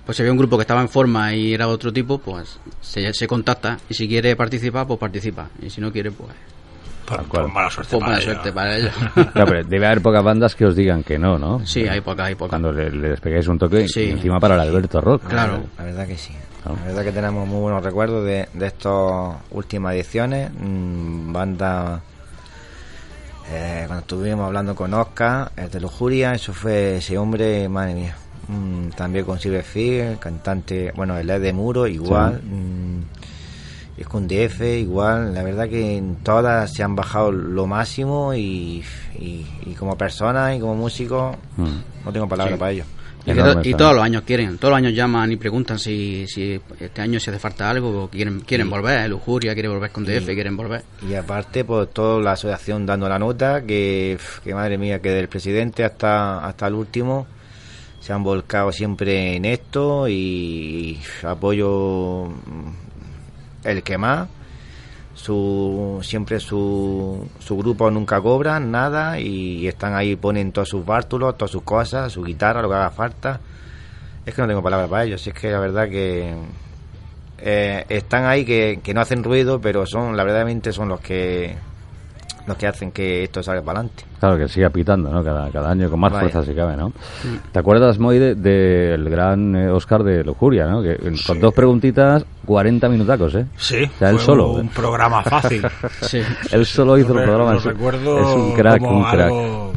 pues 0.06 0.16
si 0.18 0.22
había 0.24 0.32
un 0.32 0.38
grupo 0.38 0.58
que 0.58 0.62
estaba 0.62 0.82
en 0.82 0.90
forma 0.90 1.34
y 1.34 1.54
era 1.54 1.68
otro 1.68 1.92
tipo, 1.92 2.18
pues 2.20 2.60
se, 2.82 3.14
se 3.14 3.28
contacta 3.28 3.78
y 3.90 3.94
si 3.94 4.08
quiere 4.08 4.36
participar, 4.36 4.86
pues 4.88 5.00
participa, 5.00 5.50
y 5.62 5.70
si 5.70 5.82
no 5.82 5.92
quiere, 5.92 6.12
pues, 6.12 6.32
Por, 7.06 7.52
mala 7.52 7.70
suerte. 7.70 7.92
pues 7.92 8.00
para 8.02 8.12
mala 8.14 8.22
suerte 8.24 8.52
para 8.52 8.78
ellos. 8.78 8.94
Ya, 9.36 9.46
pero 9.46 9.64
debe 9.64 9.86
haber 9.88 10.02
pocas 10.02 10.24
bandas 10.24 10.56
que 10.56 10.66
os 10.66 10.76
digan 10.76 11.04
que 11.04 11.18
no, 11.20 11.38
¿no? 11.38 11.66
sí, 11.66 11.88
hay 11.88 12.02
poca, 12.02 12.26
hay 12.26 12.36
poca. 12.36 12.50
Cuando 12.50 12.72
le, 12.72 12.90
le 12.92 13.10
despegáis 13.10 13.48
un 13.48 13.58
toque 13.60 13.88
Sí. 13.88 14.02
y 14.02 14.10
encima 14.12 14.40
para 14.40 14.56
el 14.56 14.62
Alberto 14.62 15.02
Rock. 15.02 15.28
Claro. 15.28 15.64
La 15.78 15.84
verdad 15.86 16.08
que 16.08 16.18
sí. 16.18 16.34
La 16.66 16.72
verdad 16.88 17.04
que 17.04 17.12
tenemos 17.12 17.48
muy 17.48 17.60
buenos 17.62 17.84
recuerdos 17.84 18.26
de, 18.26 18.48
de 18.54 18.66
estas 18.68 19.36
últimas 19.52 19.94
ediciones. 19.94 20.50
mm, 20.60 21.32
bandas 21.32 22.02
Eh, 23.52 23.84
cuando 23.86 24.02
estuvimos 24.02 24.48
hablando 24.48 24.74
con 24.74 24.92
Oscar, 24.96 25.52
el 25.56 25.70
de 25.70 25.80
Lujuria, 25.80 26.34
eso 26.34 26.52
fue 26.54 26.98
ese 26.98 27.16
hombre, 27.20 27.70
madre 27.70 27.94
mía. 27.94 28.16
Mm, 28.48 28.90
también 28.90 29.26
con 29.26 29.40
Silver 29.40 29.64
Field, 29.64 30.20
cantante, 30.20 30.92
bueno, 30.96 31.18
el 31.18 31.28
de 31.28 31.54
Muro, 31.54 31.88
igual. 31.88 32.42
mm, 32.44 34.00
es 34.02 34.08
con 34.08 34.28
DF, 34.28 34.62
igual. 34.80 35.34
La 35.34 35.42
verdad 35.44 35.68
que 35.70 35.98
en 35.98 36.18
todas 36.18 36.72
se 36.74 36.84
han 36.84 36.96
bajado 36.96 37.32
lo 37.32 37.66
máximo 37.66 38.34
y, 38.34 38.84
y, 39.18 39.46
y 39.66 39.74
como 39.78 39.98
persona 39.98 40.54
y 40.56 40.60
como 40.60 40.76
músico, 40.76 41.36
Mm. 41.58 42.04
no 42.06 42.12
tengo 42.14 42.28
palabras 42.28 42.56
Sí. 42.56 42.60
para 42.60 42.72
ello. 42.72 42.84
Y, 43.28 43.34
to- 43.34 43.78
todos 43.78 43.96
los 43.96 44.04
años 44.04 44.22
quieren, 44.22 44.60
todos 44.60 44.70
los 44.74 44.78
años 44.78 44.94
llaman 44.94 45.32
y 45.32 45.36
preguntan 45.38 45.80
si, 45.80 46.28
si 46.28 46.62
este 46.80 47.02
año 47.02 47.20
si 47.20 47.32
hace 47.32 47.40
falta 47.40 47.68
algo, 47.68 48.04
o 48.04 48.08
quieren, 48.08 48.42
quieren 48.42 48.70
volver, 48.70 49.10
Lujuria 49.10 49.56
quiere 49.56 49.68
volver 49.68 49.90
con 49.90 50.06
DF, 50.06 50.26
quieren 50.36 50.56
volver. 50.56 50.84
Y 51.10 51.16
aparte, 51.16 51.66
pues 51.66 51.90
toda 51.92 52.22
la 52.22 52.34
asociación 52.34 52.86
dando 52.86 53.10
la 53.10 53.18
nota, 53.18 53.64
que, 53.66 54.20
que 54.44 54.54
madre 54.54 54.78
mía, 54.78 55.00
que 55.02 55.10
del 55.10 55.28
presidente 55.28 55.84
hasta, 55.84 56.46
hasta 56.46 56.68
el 56.68 56.76
último 56.76 57.26
se 58.06 58.14
han 58.14 58.22
volcado 58.22 58.72
siempre 58.72 59.36
en 59.36 59.46
esto 59.46 60.08
y 60.08 61.02
apoyo 61.24 62.26
mm, 62.26 63.64
el 63.64 63.82
que 63.82 63.98
más. 63.98 64.30
Su, 65.16 66.02
siempre 66.04 66.40
su, 66.40 67.28
su 67.40 67.58
grupo 67.58 67.90
nunca 67.90 68.22
cobran 68.22 68.70
nada 68.70 69.20
y 69.20 69.68
están 69.68 69.96
ahí, 69.96 70.16
ponen 70.16 70.52
todos 70.52 70.70
sus 70.70 70.86
bártulos, 70.86 71.36
todas 71.36 71.50
sus 71.50 71.64
cosas, 71.64 72.12
su 72.12 72.22
guitarra, 72.24 72.62
lo 72.62 72.70
que 72.70 72.76
haga 72.76 72.92
falta. 72.92 73.40
Es 74.24 74.36
que 74.36 74.42
no 74.44 74.48
tengo 74.48 74.62
palabras 74.62 74.88
para 74.88 75.06
ellos, 75.06 75.26
es 75.26 75.34
que 75.34 75.50
la 75.50 75.60
verdad 75.60 75.90
que 75.90 76.36
eh, 77.40 77.86
están 77.90 78.26
ahí 78.26 78.46
que, 78.46 78.82
que 78.84 78.94
no 78.94 79.02
hacen 79.02 79.24
ruido, 79.24 79.60
pero 79.60 79.88
son, 79.88 80.16
la 80.16 80.24
verdaderamente 80.24 80.72
son 80.74 80.90
los 80.90 81.00
que 81.00 81.56
los 82.48 82.58
que 82.58 82.68
hacen 82.68 82.92
que 82.92 83.24
esto 83.24 83.42
salga 83.42 83.62
para 83.62 83.80
adelante. 83.80 84.04
Claro, 84.20 84.38
que 84.38 84.48
siga 84.48 84.70
pitando, 84.70 85.10
¿no? 85.12 85.24
Cada, 85.24 85.50
cada 85.52 85.72
año 85.72 85.90
con 85.90 86.00
más 86.00 86.12
Vaya. 86.12 86.30
fuerza 86.30 86.44
si 86.50 86.56
cabe, 86.56 86.76
¿no? 86.78 86.92
¿Te 87.52 87.60
acuerdas, 87.60 87.98
Moy, 88.00 88.18
de- 88.20 88.36
del 88.36 89.10
gran 89.10 89.56
eh, 89.56 89.70
Oscar 89.70 90.04
de 90.04 90.24
Lujuria, 90.24 90.68
¿no? 90.68 90.82
Que 90.82 90.94
eh, 90.94 91.14
con 91.26 91.40
dos 91.40 91.54
preguntitas, 91.54 92.26
40 92.46 92.88
minutacos, 92.90 93.36
¿eh? 93.36 93.46
Sí, 93.58 93.84
O 93.84 93.98
sea, 94.00 94.10
él 94.10 94.18
fue 94.18 94.26
solo. 94.26 94.52
un 94.52 94.70
programa 94.70 95.24
fácil. 95.24 95.66
Sí. 96.02 96.22
Él 96.52 96.66
solo 96.66 96.98
hizo 96.98 97.18
el 97.18 97.24
programa. 97.24 97.54
lo 97.54 97.58
es- 97.60 97.64
recuerdo 97.66 98.20
es 98.20 98.28
un 98.36 98.54
crack, 98.54 98.80
como 98.80 98.98
un 99.00 99.04
crack. 99.06 99.22
Algo, 99.26 99.74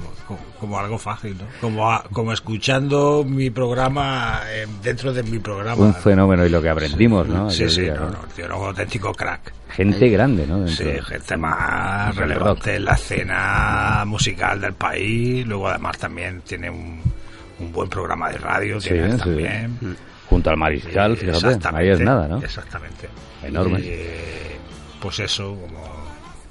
como 0.59 0.79
algo 0.79 0.99
fácil, 0.99 1.37
¿no? 1.39 1.45
Como, 1.61 1.91
a- 1.91 2.03
como 2.13 2.33
escuchando 2.33 3.25
mi 3.27 3.51
programa 3.51 4.41
eh, 4.49 4.67
dentro 4.83 5.13
de 5.13 5.23
mi 5.23 5.39
programa. 5.39 5.83
Un 5.85 5.95
fenómeno 5.95 6.45
y 6.45 6.49
lo 6.49 6.61
que 6.61 6.69
aprendimos, 6.69 7.27
¿no? 7.29 7.51
Sí, 7.51 7.69
sí, 7.71 7.83
día, 7.83 7.95
no, 7.95 8.11
¿no? 8.11 8.19
tío 8.35 8.45
era 8.47 8.57
un 8.57 8.67
auténtico 8.67 9.13
crack. 9.15 9.53
Gente 9.71 10.09
grande, 10.09 10.47
¿no? 10.47 10.61
Dentro. 10.61 10.85
Sí, 10.85 10.99
gente 11.05 11.37
más 11.37 12.15
relevante 12.17 12.77
en 12.77 12.85
la 12.85 12.95
escena 12.95 14.05
musical 14.07 14.61
del 14.61 14.73
país. 14.75 15.47
Luego, 15.47 15.69
además, 15.69 15.99
también 15.99 16.41
tiene 16.43 16.71
un, 16.71 17.01
un 17.61 17.73
buen 17.73 17.89
programa 17.89 18.31
de 18.31 18.39
radio. 18.39 18.81
Sí, 18.81 18.89
tiene 18.91 19.13
sí. 19.13 19.19
también. 19.19 19.79
Junto 20.29 20.51
al 20.51 20.57
mariscal, 20.57 21.17
Sí, 21.17 21.25
fíjate, 21.27 21.47
ahí 21.47 21.53
exactamente, 21.55 21.93
es 21.93 22.01
nada, 22.01 22.29
¿no? 22.29 22.39
Exactamente. 22.43 23.09
Enorme. 23.43 23.81
Y, 23.81 23.85
eh, 23.89 24.57
pues 25.01 25.21
eso, 25.21 25.51
como. 25.61 25.99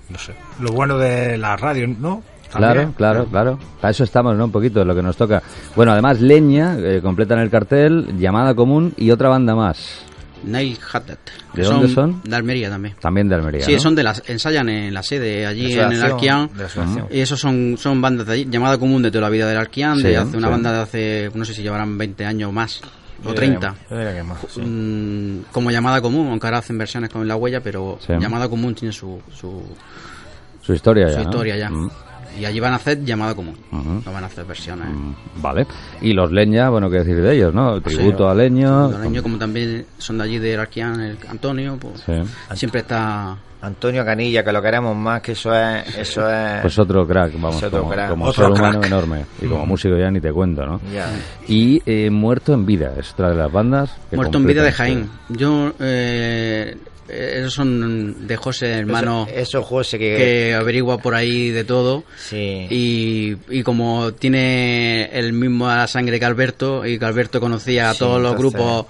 No 0.10 0.18
sé. 0.18 0.34
Lo 0.62 0.72
bueno 0.72 0.98
de 0.98 1.38
la 1.38 1.58
radio, 1.58 1.86
¿no? 1.88 2.24
Claro, 2.52 2.94
claro, 2.96 3.26
claro. 3.26 3.60
Para 3.82 3.92
eso 3.92 4.04
estamos, 4.04 4.36
¿no? 4.38 4.46
Un 4.46 4.52
poquito 4.52 4.80
de 4.80 4.86
lo 4.86 4.96
que 4.96 5.02
nos 5.04 5.16
toca. 5.18 5.42
Bueno, 5.76 5.92
además, 5.92 6.22
Leña, 6.22 6.78
eh, 6.80 7.02
completan 7.02 7.40
el 7.40 7.50
cartel, 7.50 8.18
Llamada 8.18 8.54
Común 8.56 8.94
y 8.98 9.12
otra 9.12 9.30
banda 9.30 9.56
más. 9.56 10.00
Nail 10.44 10.78
Haddad. 10.94 11.18
¿De 11.54 11.64
dónde 11.64 11.88
son? 11.90 12.22
De 12.24 12.36
Almería 12.36 12.70
también. 12.70 12.96
También 13.02 13.28
de 13.28 13.36
Almería, 13.36 13.66
Sí, 13.66 13.74
¿no? 13.74 13.80
son 13.80 13.96
de 13.96 14.04
las 14.04 14.22
ensayan 14.30 14.70
en 14.70 14.94
la 14.94 15.02
sede 15.02 15.46
allí 15.48 15.74
La 15.74 15.88
en 15.88 15.94
el 15.94 16.04
Arquián. 16.04 16.50
de 16.54 16.60
la 16.60 16.66
asociación. 16.68 17.08
Y 17.12 17.20
esos 17.20 17.40
son, 17.40 17.76
son 17.78 18.00
bandas 18.02 18.28
de 18.28 18.34
allí, 18.34 18.48
llamada 18.50 18.78
común 18.78 19.02
de 19.02 19.10
toda 19.10 19.24
la 19.24 19.30
vida 19.30 19.48
del 19.48 19.58
Arquián, 19.58 20.02
de 20.02 20.16
hace 20.16 20.38
una 20.38 20.48
sí. 20.48 20.52
banda 20.52 20.72
de 20.72 20.80
hace, 20.80 21.32
no 21.34 21.44
sé 21.44 21.54
si 21.56 21.64
llevarán 21.64 21.98
20 21.98 22.24
años 22.26 22.54
más, 22.54 22.82
o 23.26 23.30
Yo 23.30 23.34
30. 23.34 23.70
diría 23.70 23.74
que- 23.90 23.94
yo 23.94 23.98
diría 24.00 24.16
que 24.16 24.24
más, 24.24 24.38
sí. 24.48 24.62
Mm, 24.62 25.46
como 25.52 25.72
llamada 25.72 26.02
común, 26.02 26.28
aunque 26.30 26.46
ahora 26.46 26.60
hacen 26.60 26.78
versiones 26.78 27.10
con 27.10 27.28
la 27.28 27.36
huella, 27.36 27.60
pero 27.62 27.98
Sí. 28.06 28.14
llamada 28.20 28.48
común 28.48 28.76
tiene 28.76 28.94
su, 28.94 29.20
su, 29.34 29.64
Su 30.62 30.74
historia 30.74 31.08
su 31.08 31.14
ya, 31.14 31.18
¿no? 31.18 31.24
historia 31.24 31.58
ya. 31.58 31.70
Mm, 31.72 31.90
Y 32.40 32.46
allí 32.46 32.60
van 32.60 32.74
a 32.74 32.78
hacer 32.78 33.04
llamada 33.04 33.34
común, 33.36 33.56
no 33.72 34.12
van 34.12 34.24
a 34.24 34.28
hacer 34.28 34.46
versiones. 34.46 34.88
mm, 34.90 35.42
Vale. 35.42 35.66
Y 36.02 36.14
los 36.14 36.32
Leña, 36.32 36.70
bueno, 36.70 36.90
qué 36.90 36.98
decir 37.00 37.22
de 37.22 37.36
ellos, 37.36 37.54
¿no? 37.54 37.82
Tributo 37.82 38.26
Sí. 38.26 38.32
a 38.32 38.34
Leño. 38.36 38.92
Los 38.92 39.00
niños, 39.02 39.24
como 39.24 39.38
también 39.38 39.86
son 39.98 40.18
de 40.20 40.24
allí 40.24 40.40
de 40.40 40.56
Arquián, 40.58 41.00
el 41.02 41.18
Antonio, 41.30 41.78
pues 41.80 42.02
Sí. 42.06 42.14
siempre 42.56 42.82
está 42.82 43.38
Antonio 43.60 44.06
Canilla, 44.06 44.44
que 44.44 44.52
lo 44.52 44.62
queremos 44.62 44.96
más, 44.96 45.20
que 45.22 45.32
eso 45.32 45.52
es... 45.56 45.98
Eso 45.98 46.30
es 46.30 46.62
Pues 46.62 46.78
otro 46.78 47.08
crack, 47.08 47.34
vamos, 47.34 47.62
otro 47.64 47.80
como, 47.82 47.92
crack. 47.92 48.10
como 48.10 48.26
Otro 48.26 48.44
ser 48.44 48.52
humano 48.54 48.84
enorme. 48.84 49.26
Y 49.42 49.48
como 49.48 49.66
músico 49.66 49.98
ya 49.98 50.12
ni 50.12 50.22
te 50.22 50.32
cuento, 50.32 50.64
¿no? 50.66 50.80
Y 51.48 51.82
eh, 51.86 52.10
Muerto 52.12 52.54
en 52.54 52.66
Vida, 52.68 52.94
es 53.00 53.14
otra 53.14 53.32
de 53.32 53.36
las 53.36 53.52
bandas. 53.52 53.98
que 54.12 54.16
Muerto 54.16 54.38
en 54.38 54.46
vida 54.46 54.62
de 54.64 54.72
Jaén. 54.72 55.10
Yo, 55.30 55.70
eh, 55.80 56.76
eh, 56.76 56.78
esos 57.10 57.54
son 57.54 58.28
de 58.28 58.36
José, 58.36 58.68
hermano, 58.74 59.28
Eso, 59.30 59.40
eso 59.40 59.64
José, 59.64 59.98
que... 60.00 60.16
que 60.18 60.54
averigua 60.54 60.98
por 60.98 61.16
ahí 61.16 61.50
de 61.52 61.64
todo. 61.64 62.04
Sí. 62.18 62.68
Y, 62.70 63.38
y 63.50 63.64
como 63.64 64.14
tiene 64.14 65.06
el 65.14 65.34
mismo 65.34 65.68
la 65.68 65.88
sangre 65.88 66.20
que 66.20 66.26
Alberto, 66.26 66.86
y 66.86 67.00
que 67.00 67.06
Alberto 67.06 67.40
conocía 67.40 67.90
a 67.90 67.94
Sí, 67.94 68.00
todos 68.00 68.22
los 68.22 68.36
grupos. 68.36 68.86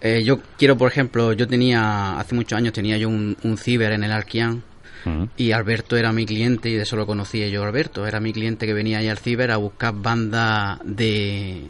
eh, 0.00 0.22
yo 0.24 0.40
quiero, 0.56 0.76
por 0.78 0.90
ejemplo, 0.90 1.32
yo 1.32 1.46
tenía, 1.48 2.18
hace 2.18 2.34
muchos 2.34 2.56
años 2.56 2.72
tenía 2.72 2.96
yo 2.96 3.08
un, 3.08 3.36
un 3.42 3.58
ciber 3.58 3.92
en 3.92 4.04
el 4.04 4.12
Arquián. 4.12 4.62
Mm. 5.04 5.24
Y 5.36 5.52
Alberto 5.52 5.96
era 5.96 6.12
mi 6.12 6.26
cliente 6.26 6.68
y 6.70 6.74
de 6.74 6.82
eso 6.82 6.96
lo 6.96 7.06
conocía 7.06 7.46
yo 7.48 7.62
Alberto. 7.64 8.06
Era 8.06 8.18
mi 8.20 8.32
cliente 8.32 8.66
que 8.66 8.74
venía 8.74 8.98
ahí 8.98 9.08
al 9.08 9.18
ciber 9.18 9.50
a 9.52 9.56
buscar 9.56 9.94
bandas 9.94 10.80
de... 10.84 11.62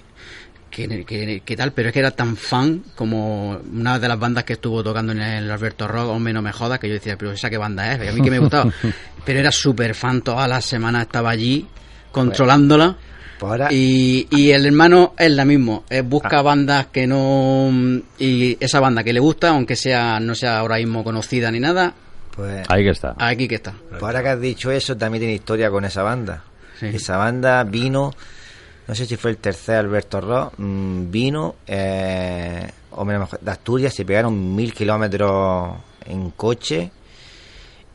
Que, 0.70 1.04
que- 1.04 1.42
que 1.44 1.57
tal, 1.57 1.72
pero 1.72 1.88
es 1.88 1.92
que 1.94 2.00
era 2.00 2.11
tan 2.11 2.37
fan 2.37 2.83
como 2.94 3.59
una 3.72 3.98
de 3.98 4.07
las 4.09 4.18
bandas 4.18 4.44
que 4.44 4.52
estuvo 4.54 4.83
tocando 4.85 5.12
en 5.12 5.20
el 5.22 5.50
Alberto 5.50 5.88
Rock, 5.88 6.09
o 6.11 6.18
menos 6.18 6.42
me 6.42 6.52
jodas, 6.52 6.78
que 6.78 6.88
yo 6.88 6.94
decía, 6.94 7.16
pero 7.16 7.33
esa 7.33 7.48
qué 7.50 7.57
banda 7.59 7.92
es, 7.94 8.04
y 8.04 8.09
a 8.09 8.12
mí 8.12 8.20
que 8.20 8.31
me 8.31 8.38
gustaba. 8.38 8.70
pero 9.24 9.40
era 9.40 9.50
súper 9.50 9.94
fan, 9.94 10.22
todas 10.22 10.48
las 10.48 10.64
semanas 10.64 11.02
estaba 11.02 11.31
allí 11.31 11.66
controlándola. 12.12 12.96
Pues 13.38 13.50
ahora- 13.50 13.68
Y, 13.72 14.26
y 14.31 14.50
el 14.50 14.66
hermano 14.66 15.14
es 15.16 15.31
la 15.31 15.44
mismo, 15.44 15.85
es 15.88 16.04
busca 16.07 16.42
bandas 16.42 16.87
que 16.88 17.07
no... 17.07 17.70
Y 18.18 18.57
esa 18.61 18.81
banda 18.81 19.04
que 19.04 19.12
le 19.12 19.20
gusta, 19.20 19.50
aunque 19.50 19.76
sea 19.76 20.18
no 20.20 20.35
sea 20.35 20.59
ahora 20.59 20.76
mismo 20.76 21.04
conocida 21.04 21.50
ni 21.52 21.61
nada, 21.61 21.94
Pues, 22.35 22.66
Ahí 22.68 22.83
que 22.85 22.90
está. 22.90 23.14
aquí 23.18 23.46
que 23.48 23.54
está. 23.57 23.74
pues 23.90 24.02
ahora 24.02 24.22
que 24.22 24.28
has 24.31 24.40
dicho 24.40 24.70
eso, 24.72 24.96
también 24.96 25.20
tiene 25.22 25.35
historia 25.35 25.70
con 25.70 25.85
esa 25.85 26.02
banda. 26.02 26.42
Sí. 26.81 26.87
Esa 26.87 27.16
banda 27.16 27.62
vino, 27.64 28.12
no 28.88 28.94
sé 28.94 29.05
si 29.05 29.16
fue 29.16 29.31
el 29.31 29.37
tercer 29.37 29.77
Alberto 29.77 30.18
Rock, 30.18 30.55
mm, 30.57 31.11
vino, 31.11 31.57
eh, 31.66 32.66
o 32.92 33.05
menos, 33.05 33.29
de 33.38 33.51
Asturias, 33.51 33.94
se 33.94 34.07
pegaron 34.07 34.57
mil 34.57 34.72
kilómetros 34.72 35.77
en 36.07 36.31
coche 36.31 36.90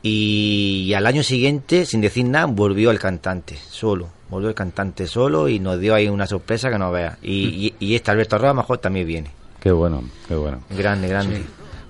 y, 0.04 0.86
y 0.88 0.94
al 0.94 1.08
año 1.08 1.24
siguiente, 1.24 1.88
sin 1.88 2.00
decir 2.00 2.26
nada, 2.26 2.46
volvió 2.46 2.92
el 2.92 3.00
cantante, 3.00 3.58
solo. 3.70 4.08
Volvió 4.30 4.50
el 4.50 4.56
cantante 4.56 5.08
solo 5.08 5.50
y 5.50 5.60
nos 5.60 5.80
dio 5.80 5.96
ahí 5.96 6.08
una 6.08 6.28
sorpresa 6.28 6.70
que 6.70 6.78
no 6.78 6.92
veas. 6.92 7.18
Y, 7.24 7.74
y, 7.80 7.88
y 7.88 7.96
este 7.96 8.12
Alberto 8.12 8.38
Rock 8.38 8.46
a 8.46 8.50
lo 8.50 8.56
mejor 8.56 8.78
también 8.78 9.08
viene. 9.08 9.32
Qué 9.60 9.72
bueno, 9.72 10.04
qué 10.28 10.36
bueno. 10.36 10.60
Grande, 10.70 11.08
grande. 11.08 11.44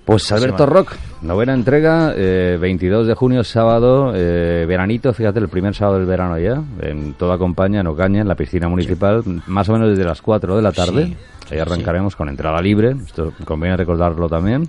Pues 0.06 0.30
Alberto. 0.32 0.66
Rock, 0.66 0.96
novena 1.22 1.54
entrega, 1.54 2.14
eh, 2.16 2.58
22 2.60 3.08
de 3.08 3.14
junio, 3.14 3.44
sábado, 3.44 4.12
eh, 4.14 4.66
veranito, 4.68 5.14
fíjate, 5.14 5.40
el 5.40 5.48
primer 5.48 5.74
sábado 5.74 5.98
del 5.98 6.08
verano 6.08 6.38
ya, 6.38 6.62
en 6.82 7.14
toda 7.14 7.38
compañía, 7.38 7.80
en 7.80 7.88
Ocaña, 7.88 8.22
en 8.22 8.28
la 8.28 8.36
piscina 8.36 8.68
municipal, 8.68 9.24
más 9.48 9.70
o 9.70 9.74
menos 9.74 9.90
desde 9.90 10.04
las 10.04 10.22
4 10.22 10.58
de 10.58 10.62
la 10.62 10.72
tarde. 10.74 11.06
Sí, 11.06 11.18
Ahí 11.52 11.60
arrancaremos 11.60 12.16
con 12.16 12.30
entrada 12.30 12.62
libre, 12.62 12.96
esto 13.06 13.34
conviene 13.46 13.78
recordarlo 13.78 14.30
también. 14.30 14.68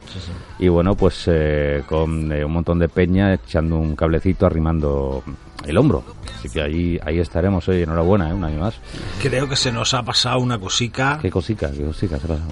Y 0.59 0.69
bueno, 0.69 0.95
pues 0.95 1.25
eh, 1.27 1.83
con 1.89 2.33
eh, 2.33 2.45
un 2.45 2.53
montón 2.53 2.79
de 2.79 2.89
peña 2.89 3.35
echando 3.35 3.79
un 3.79 3.95
cablecito, 3.95 4.47
arrimando 4.47 5.23
el 5.67 5.77
hombro. 5.79 6.05
Así 6.39 6.49
que 6.51 6.61
ahí, 6.61 6.99
ahí 7.05 7.19
estaremos 7.21 7.67
hoy, 7.69 7.83
enhorabuena, 7.83 8.29
¿eh? 8.29 8.33
un 8.35 8.45
año 8.45 8.61
más. 8.61 8.75
Creo 9.23 9.49
que 9.49 9.57
se 9.57 9.73
nos 9.73 9.95
ha 9.95 10.03
pasado 10.03 10.39
una 10.41 10.59
cosica 10.59 11.19
Qué 11.23 11.31
cosica, 11.31 11.71
qué 11.71 11.83
cosica 11.85 12.19
se 12.19 12.25
ha 12.27 12.29
pasado. 12.29 12.49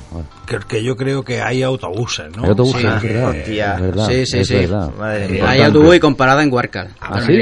Que, 0.47 0.59
que 0.67 0.83
yo 0.83 0.97
creo 0.97 1.23
que 1.23 1.43
hay 1.43 1.63
autobuses, 1.63 2.35
¿no? 2.35 2.45
Hay 2.45 2.49
autobuses, 2.51 2.81
Sí, 2.81 2.87
es 2.87 3.03
verdad, 3.03 3.31
hostia. 3.31 3.75
es 3.75 3.81
verdad, 3.83 4.09
Sí, 4.09 4.27
sí, 4.27 4.39
es 4.39 4.49
sí. 4.49 4.67
Madre. 4.99 5.43
Ahí 5.43 5.61
autobús 5.61 5.97
y 5.97 6.01
comparada 6.01 6.43
en 6.43 6.53
Huarcal. 6.53 6.89
¿Ah, 7.01 7.21
sí? 7.27 7.35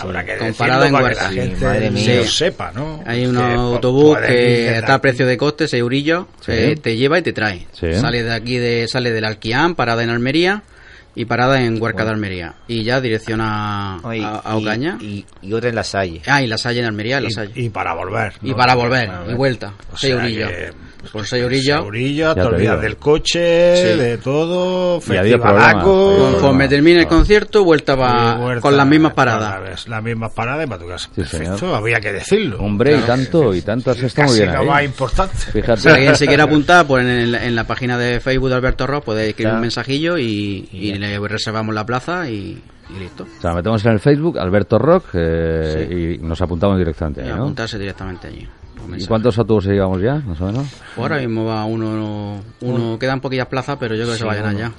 Habrá 0.00 0.24
que 0.24 0.36
Comparada 0.38 0.84
decirlo 0.84 0.84
en 0.84 0.90
que 0.90 0.92
la 0.92 1.20
Huarcal. 1.22 1.34
gente 1.34 1.64
madre 1.66 1.86
se 1.86 1.90
mía. 1.92 2.16
lo 2.16 2.24
sepa, 2.24 2.72
¿no? 2.74 3.00
Hay 3.04 3.26
un 3.26 3.36
Que 3.36 3.42
autobús 3.42 4.18
que 4.26 4.78
está 4.78 4.94
a 4.94 5.00
precio 5.02 5.26
de 5.26 5.36
coste, 5.36 5.68
6 5.68 5.80
eurillos, 5.80 6.24
Sí. 6.40 6.52
eh, 6.52 6.76
te 6.80 6.96
lleva 6.96 7.18
y 7.18 7.22
te 7.22 7.32
trae. 7.34 7.66
Sí. 7.72 7.92
Sale 7.94 8.22
de 8.22 8.32
aquí, 8.32 8.56
de 8.56 8.88
sale 8.88 9.10
del 9.10 9.24
Alquián, 9.24 9.74
parada 9.74 10.02
en 10.02 10.08
Almería 10.10 10.62
y 11.18 11.24
parada 11.24 11.60
en 11.62 11.80
Huarca 11.82 12.04
de 12.04 12.10
Almería. 12.10 12.54
Y 12.68 12.84
ya 12.84 13.00
dirección 13.00 13.40
a, 13.42 13.98
Oye, 14.04 14.24
a, 14.24 14.36
a 14.36 14.56
Ocaña. 14.56 14.96
Y, 15.00 15.24
y, 15.42 15.48
y 15.48 15.52
otra 15.52 15.68
en 15.68 15.74
la 15.74 15.82
Salle. 15.84 16.22
Ah, 16.26 16.40
y 16.42 16.46
la 16.46 16.56
Salle 16.58 16.80
en 16.80 16.86
Almería, 16.86 17.20
la 17.20 17.30
Salle. 17.30 17.52
Y, 17.56 17.66
y 17.66 17.68
para 17.70 17.92
volver. 17.94 18.34
Y 18.42 18.50
¿no? 18.50 18.56
para 18.56 18.74
volver, 18.74 19.10
y 19.28 19.34
vuelta, 19.34 19.74
O 19.92 19.96
seis 19.96 20.14
que 20.16 20.70
por 21.12 21.24
seis 21.26 21.44
orillas. 21.44 21.80
Orillas, 21.80 22.34
te 22.34 22.42
olvidas 22.42 22.80
del 22.80 22.96
coche, 22.96 23.76
Sí. 23.76 23.98
de 23.98 24.18
todo, 24.18 25.00
festivalaco, 25.00 26.30
Conforme 26.32 26.68
termine 26.68 27.00
el 27.00 27.06
ah. 27.06 27.08
concierto, 27.08 27.64
vuelta, 27.64 27.94
va 27.94 28.36
vuelta 28.36 28.60
con 28.62 28.76
las 28.76 28.86
mismas 28.86 29.12
paradas. 29.14 29.86
Las 29.88 30.02
mismas 30.02 30.32
paradas 30.32 30.66
y 30.66 30.68
para 30.68 30.80
tu 30.82 30.88
casa. 30.88 31.08
Sí, 31.14 31.20
Perfecto, 31.22 31.58
señor. 31.58 31.74
había 31.76 32.00
que 32.00 32.12
decirlo. 32.12 32.58
Hombre, 32.60 32.96
y 32.96 33.00
tanto, 33.02 33.54
y 33.54 33.62
tanto, 33.62 33.90
has 33.92 34.02
estado 34.02 34.28
muy 34.28 34.38
bien 34.40 34.52
lo 34.52 34.64
más 34.64 34.84
importante. 34.84 35.36
Fíjate. 35.52 35.80
Si 35.82 35.88
alguien 35.88 36.16
se 36.16 36.26
quiere 36.26 36.42
apuntar, 36.42 36.86
pues 36.86 37.04
en, 37.06 37.34
en 37.34 37.54
la 37.54 37.64
página 37.64 37.96
de 37.96 38.20
Facebook 38.20 38.48
de 38.48 38.56
Alberto 38.56 38.86
Ross 38.86 39.04
puede 39.04 39.28
escribir 39.28 39.38
Claro. 39.48 39.56
un 39.56 39.62
mensajillo 39.62 40.18
y, 40.18 40.68
le 41.08 41.28
reservamos 41.28 41.74
la 41.74 41.84
plaza 41.86 42.28
y, 42.28 42.62
y 42.90 42.98
listo. 42.98 43.24
O 43.38 43.40
sea, 43.40 43.52
metemos 43.54 43.84
en 43.84 43.92
el 43.92 44.00
Facebook 44.00 44.38
Alberto 44.38 44.78
Rock 44.78 45.04
eh, 45.14 46.16
y 46.18 46.24
nos 46.24 46.40
apuntamos 46.40 46.78
directamente 46.78 47.24
Y 47.26 47.28
apuntarse 47.30 47.78
directamente 47.78 48.28
allí. 48.28 48.48
¿Y 48.96 49.06
cuántos 49.06 49.36
autobuses 49.38 49.72
llevamos 49.72 50.00
ya, 50.00 50.14
más 50.26 50.40
o 50.40 50.46
menos? 50.46 50.66
Pues 50.94 50.98
ahora 50.98 51.18
mismo 51.18 51.44
va 51.44 51.64
uno, 51.64 52.40
uno 52.60 52.98
quedan 52.98 53.20
poquillas 53.20 53.46
plazas, 53.48 53.76
pero 53.78 53.94
yo 53.94 54.02
creo 54.04 54.12
que 54.14 54.18
se 54.18 54.24
va 54.24 54.32
a 54.32 54.36
llenar 54.36 54.56
ya. 54.56 54.72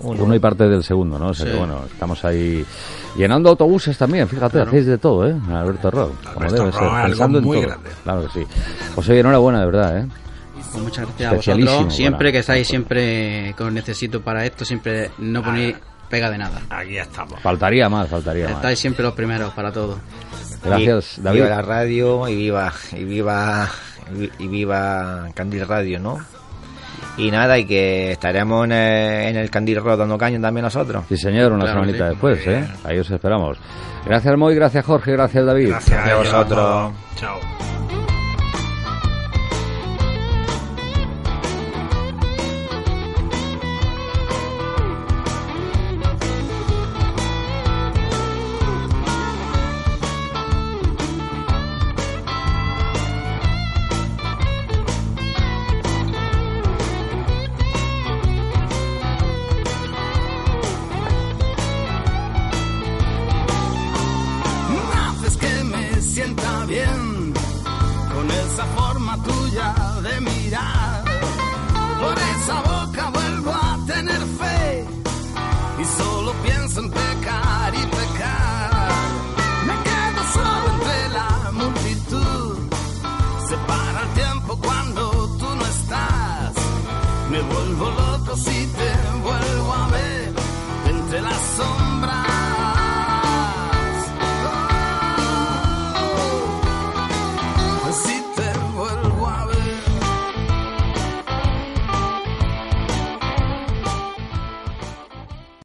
Uno 0.00 0.34
y 0.34 0.40
parte 0.40 0.66
del 0.66 0.82
segundo, 0.82 1.20
¿no? 1.20 1.28
O 1.28 1.34
sea 1.34 1.46
que, 1.46 1.52
Sí. 1.52 1.58
bueno, 1.58 1.82
estamos 1.86 2.24
ahí 2.24 2.64
llenando 3.16 3.50
autobuses 3.50 3.96
también, 3.96 4.26
fíjate, 4.26 4.54
Claro. 4.54 4.68
hacéis 4.70 4.86
de 4.86 4.98
todo, 4.98 5.24
¿eh? 5.28 5.36
Alberto 5.52 5.88
Rock, 5.92 6.14
como 6.24 6.40
Alberto 6.40 6.56
debe 6.56 6.70
Rock 6.72 6.74
ser, 6.80 6.82
algo 6.88 7.06
pensando 7.06 7.38
en 7.38 7.44
muy 7.44 7.56
todo. 7.58 7.66
grande. 7.68 7.90
Claro 8.02 8.22
que 8.22 8.28
sí. 8.40 8.46
Pues 8.96 9.08
oye, 9.08 9.20
enhorabuena, 9.20 9.60
de 9.60 9.66
verdad, 9.66 9.98
¿eh? 9.98 10.06
Pues 10.74 10.84
muchas 10.84 11.06
gracias 11.06 11.32
a 11.32 11.34
vosotros. 11.36 11.94
Siempre 11.94 12.32
que 12.32 12.38
estáis, 12.38 12.66
siempre 12.68 13.54
que 13.56 13.62
os 13.62 13.72
necesito 13.72 14.20
para 14.20 14.44
esto, 14.44 14.64
siempre 14.64 15.10
no 15.18 15.42
ponéis 15.42 15.76
pega 16.10 16.30
de 16.30 16.38
nada. 16.38 16.60
Aquí 16.70 16.98
estamos. 16.98 17.40
Faltaría 17.40 17.88
más, 17.88 18.08
faltaría 18.08 18.44
más. 18.46 18.56
Estáis 18.56 18.78
siempre 18.78 19.02
los 19.04 19.14
primeros 19.14 19.52
para 19.54 19.72
todo. 19.72 19.98
Gracias, 20.62 21.18
Y- 21.18 21.22
David. 21.22 21.42
Viva 21.42 21.54
la 21.56 21.62
radio 21.62 22.28
y 22.28 22.36
viva, 22.36 22.72
y 22.92 23.04
viva, 23.04 23.68
y 24.38 24.48
viva 24.48 25.28
Candil 25.34 25.66
Radio, 25.66 25.98
¿no? 26.00 26.18
Y 27.16 27.30
nada, 27.30 27.58
y 27.58 27.64
que 27.64 28.12
estaremos 28.12 28.64
en 28.64 28.72
el, 28.72 29.28
en 29.28 29.36
el 29.36 29.50
Candil 29.50 29.76
Rock 29.80 29.98
dando 29.98 30.18
caña 30.18 30.40
también 30.40 30.64
nosotros. 30.64 31.04
Sí, 31.08 31.16
señor, 31.16 31.52
una 31.52 31.64
Claro, 31.64 31.80
semanita 31.80 32.04
sí. 32.06 32.10
después, 32.10 32.46
¿eh? 32.46 32.66
Ahí 32.82 32.98
os 32.98 33.08
esperamos. 33.10 33.58
Gracias, 34.04 34.36
Moy, 34.36 34.54
gracias, 34.54 34.84
Jorge, 34.84 35.12
gracias, 35.12 35.46
David. 35.46 35.68
Gracias 35.68 36.08
a 36.08 36.16
vosotros. 36.16 36.92
Chao. 37.16 37.73